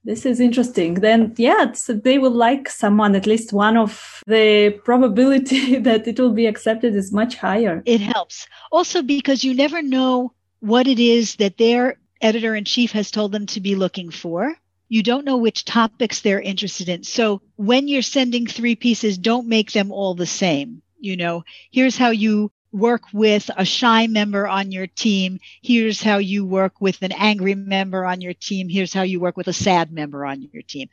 this 0.07 0.25
is 0.25 0.39
interesting. 0.39 0.95
Then, 0.95 1.35
yeah, 1.37 1.73
they 1.89 2.19
will 2.19 2.31
like 2.31 2.69
someone, 2.69 3.17
at 3.17 3.27
least 3.27 3.53
one 3.53 3.77
of 3.77 4.23
the 4.27 4.71
probability 4.85 5.79
that 5.79 6.07
it 6.07 6.19
will 6.19 6.33
be 6.33 6.47
accepted 6.47 6.95
is 6.95 7.13
much 7.13 7.35
higher. 7.35 7.83
It 7.85 8.01
helps. 8.01 8.47
Also, 8.71 9.03
because 9.03 9.43
you 9.43 9.53
never 9.53 9.83
know 9.83 10.33
what 10.61 10.87
it 10.87 11.01
is 11.01 11.37
that 11.37 11.59
their 11.59 11.99
editor 12.21 12.55
in 12.55 12.65
chief 12.65 12.93
has 12.93 13.11
told 13.11 13.33
them 13.33 13.47
to 13.47 13.61
be 13.61 13.75
looking 13.75 14.11
for. 14.11 14.55
You 14.89 15.03
don't 15.03 15.25
know 15.25 15.37
which 15.37 15.65
topics 15.65 16.21
they're 16.21 16.41
interested 16.41 16.89
in. 16.89 17.03
So 17.03 17.43
when 17.57 17.89
you're 17.89 18.03
sending 18.03 18.47
three 18.47 18.77
pieces, 18.77 19.19
don't 19.19 19.49
make 19.49 19.73
them 19.73 19.91
all 19.91 20.15
the 20.15 20.27
same. 20.27 20.83
You 20.99 21.17
know, 21.17 21.45
here's 21.71 21.97
how 21.97 22.11
you 22.11 22.51
work 22.73 23.05
with 23.13 23.51
a 23.57 23.65
shy 23.65 24.07
member 24.07 24.47
on 24.47 24.71
your 24.73 24.87
team. 24.87 25.39
Here's 25.63 26.03
how 26.03 26.19
you 26.19 26.45
work 26.45 26.81
with 26.81 27.01
an 27.03 27.13
angry 27.13 27.55
member 27.55 28.05
on 28.05 28.21
your 28.21 28.35
team. 28.35 28.69
Here's 28.69 28.93
how 28.93 29.03
you 29.03 29.21
work 29.21 29.37
with 29.37 29.49
a 29.49 29.53
sad 29.53 29.91
member 29.93 30.27
on 30.27 30.43
your 30.43 30.63
team. 30.63 30.89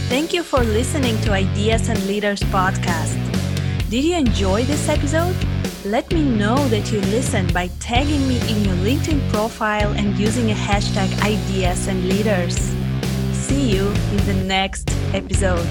Thank 0.08 0.32
you 0.32 0.42
for 0.42 0.60
listening 0.60 1.18
to 1.22 1.32
Ideas 1.32 1.88
and 1.88 2.04
Leaders 2.06 2.40
podcast. 2.44 3.18
Did 3.88 4.04
you 4.04 4.16
enjoy 4.16 4.64
this 4.64 4.88
episode? 4.88 5.34
Let 5.84 6.12
me 6.12 6.22
know 6.22 6.68
that 6.68 6.92
you 6.92 7.00
listened 7.00 7.52
by 7.52 7.66
tagging 7.80 8.28
me 8.28 8.36
in 8.48 8.64
your 8.64 8.76
LinkedIn 8.76 9.32
profile 9.32 9.90
and 9.94 10.16
using 10.16 10.52
a 10.52 10.54
hashtag 10.54 11.10
ideas 11.24 11.88
and 11.88 12.08
leaders. 12.08 12.56
See 13.32 13.68
you 13.74 13.88
in 13.88 14.18
the 14.18 14.44
next 14.46 14.88
episode. 15.12 15.66